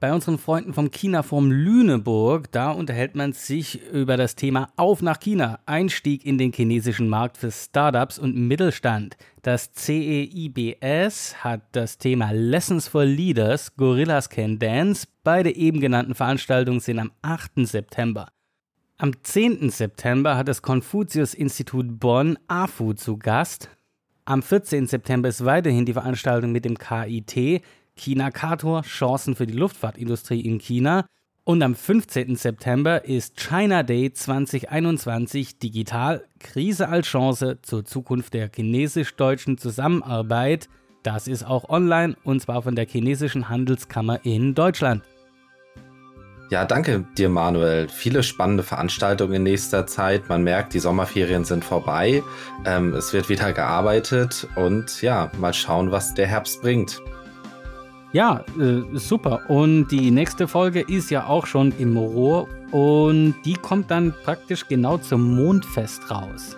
bei 0.00 0.12
unseren 0.12 0.38
Freunden 0.38 0.74
vom 0.74 0.90
China-Forum 0.90 1.50
Lüneburg. 1.50 2.52
Da 2.52 2.70
unterhält 2.70 3.14
man 3.14 3.32
sich 3.32 3.82
über 3.90 4.16
das 4.16 4.36
Thema 4.36 4.68
Auf 4.76 5.02
nach 5.02 5.18
China, 5.18 5.58
Einstieg 5.66 6.24
in 6.24 6.38
den 6.38 6.52
chinesischen 6.52 7.08
Markt 7.08 7.36
für 7.36 7.50
Startups 7.50 8.18
und 8.18 8.36
Mittelstand. 8.36 9.16
Das 9.42 9.72
CEIBS 9.72 11.42
hat 11.42 11.62
das 11.72 11.98
Thema 11.98 12.30
Lessons 12.30 12.86
for 12.86 13.04
Leaders, 13.04 13.74
Gorillas 13.76 14.28
Can 14.28 14.58
Dance. 14.58 15.06
Beide 15.24 15.54
eben 15.54 15.80
genannten 15.80 16.14
Veranstaltungen 16.14 16.80
sind 16.80 16.98
am 17.00 17.10
8. 17.22 17.66
September. 17.66 18.28
Am 18.98 19.12
10. 19.22 19.70
September 19.70 20.36
hat 20.36 20.48
das 20.48 20.62
Konfuzius-Institut 20.62 22.00
Bonn 22.00 22.38
AFU 22.48 22.92
zu 22.92 23.16
Gast. 23.16 23.70
Am 24.24 24.42
14. 24.42 24.86
September 24.86 25.28
ist 25.28 25.44
weiterhin 25.44 25.86
die 25.86 25.92
Veranstaltung 25.92 26.52
mit 26.52 26.64
dem 26.64 26.76
KIT. 26.76 27.62
China 27.98 28.30
Kator 28.30 28.82
Chancen 28.82 29.36
für 29.36 29.46
die 29.46 29.56
Luftfahrtindustrie 29.56 30.40
in 30.40 30.58
China. 30.58 31.04
Und 31.44 31.62
am 31.62 31.74
15. 31.74 32.36
September 32.36 33.04
ist 33.04 33.36
China 33.36 33.82
Day 33.82 34.12
2021 34.12 35.58
digital 35.58 36.24
Krise 36.40 36.88
als 36.88 37.06
Chance 37.06 37.58
zur 37.62 37.84
Zukunft 37.84 38.34
der 38.34 38.50
chinesisch-deutschen 38.54 39.58
Zusammenarbeit. 39.58 40.68
Das 41.02 41.26
ist 41.26 41.44
auch 41.44 41.68
online 41.68 42.16
und 42.24 42.40
zwar 42.40 42.62
von 42.62 42.76
der 42.76 42.86
chinesischen 42.86 43.48
Handelskammer 43.48 44.24
in 44.24 44.54
Deutschland. 44.54 45.02
Ja, 46.50 46.64
danke 46.64 47.04
dir, 47.18 47.28
Manuel. 47.28 47.88
Viele 47.88 48.22
spannende 48.22 48.62
Veranstaltungen 48.62 49.34
in 49.34 49.42
nächster 49.42 49.86
Zeit. 49.86 50.30
Man 50.30 50.42
merkt, 50.44 50.72
die 50.72 50.78
Sommerferien 50.78 51.44
sind 51.44 51.62
vorbei. 51.62 52.22
Ähm, 52.64 52.94
es 52.94 53.12
wird 53.12 53.28
wieder 53.28 53.52
gearbeitet 53.52 54.46
und 54.56 55.02
ja, 55.02 55.30
mal 55.38 55.52
schauen, 55.52 55.90
was 55.90 56.14
der 56.14 56.26
Herbst 56.26 56.62
bringt. 56.62 57.02
Ja, 58.12 58.44
äh, 58.58 58.82
super. 58.96 59.42
Und 59.48 59.88
die 59.88 60.10
nächste 60.10 60.48
Folge 60.48 60.80
ist 60.80 61.10
ja 61.10 61.26
auch 61.26 61.46
schon 61.46 61.72
im 61.78 61.96
Rohr 61.96 62.48
und 62.70 63.34
die 63.44 63.54
kommt 63.54 63.90
dann 63.90 64.14
praktisch 64.24 64.66
genau 64.66 64.98
zum 64.98 65.36
Mondfest 65.36 66.10
raus. 66.10 66.56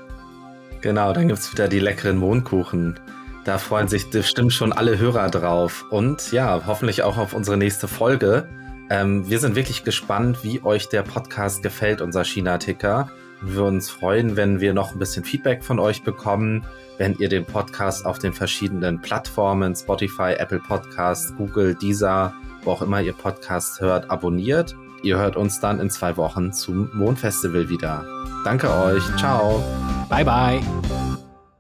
Genau, 0.80 1.12
dann 1.12 1.28
gibt 1.28 1.40
es 1.40 1.52
wieder 1.52 1.68
die 1.68 1.80
leckeren 1.80 2.16
Mondkuchen. 2.16 2.98
Da 3.44 3.58
freuen 3.58 3.88
sich 3.88 4.10
bestimmt 4.10 4.52
schon 4.52 4.72
alle 4.72 4.98
Hörer 4.98 5.28
drauf. 5.28 5.84
Und 5.90 6.30
ja, 6.32 6.62
hoffentlich 6.66 7.02
auch 7.02 7.18
auf 7.18 7.34
unsere 7.34 7.56
nächste 7.56 7.88
Folge. 7.88 8.48
Ähm, 8.90 9.28
wir 9.28 9.38
sind 9.38 9.56
wirklich 9.56 9.84
gespannt, 9.84 10.38
wie 10.42 10.62
euch 10.62 10.88
der 10.88 11.02
Podcast 11.02 11.62
gefällt, 11.62 12.00
unser 12.00 12.24
China-Ticker. 12.24 13.10
Wir 13.42 13.54
würden 13.54 13.76
uns 13.76 13.90
freuen, 13.90 14.36
wenn 14.36 14.60
wir 14.60 14.74
noch 14.74 14.92
ein 14.92 14.98
bisschen 14.98 15.24
Feedback 15.24 15.64
von 15.64 15.78
euch 15.78 16.02
bekommen 16.02 16.66
wenn 17.00 17.16
ihr 17.18 17.30
den 17.30 17.46
Podcast 17.46 18.04
auf 18.04 18.18
den 18.18 18.34
verschiedenen 18.34 19.00
Plattformen, 19.00 19.74
Spotify, 19.74 20.34
Apple 20.36 20.60
Podcasts, 20.60 21.34
Google, 21.34 21.74
Deezer, 21.74 22.34
wo 22.62 22.72
auch 22.72 22.82
immer 22.82 23.00
ihr 23.00 23.14
Podcast 23.14 23.80
hört, 23.80 24.10
abonniert. 24.10 24.76
Ihr 25.02 25.16
hört 25.16 25.34
uns 25.34 25.60
dann 25.60 25.80
in 25.80 25.88
zwei 25.88 26.18
Wochen 26.18 26.52
zum 26.52 26.90
Mondfestival 26.92 27.70
wieder. 27.70 28.04
Danke 28.44 28.68
euch. 28.70 29.02
Ciao. 29.16 29.64
Bye 30.10 30.26
bye. 30.26 31.29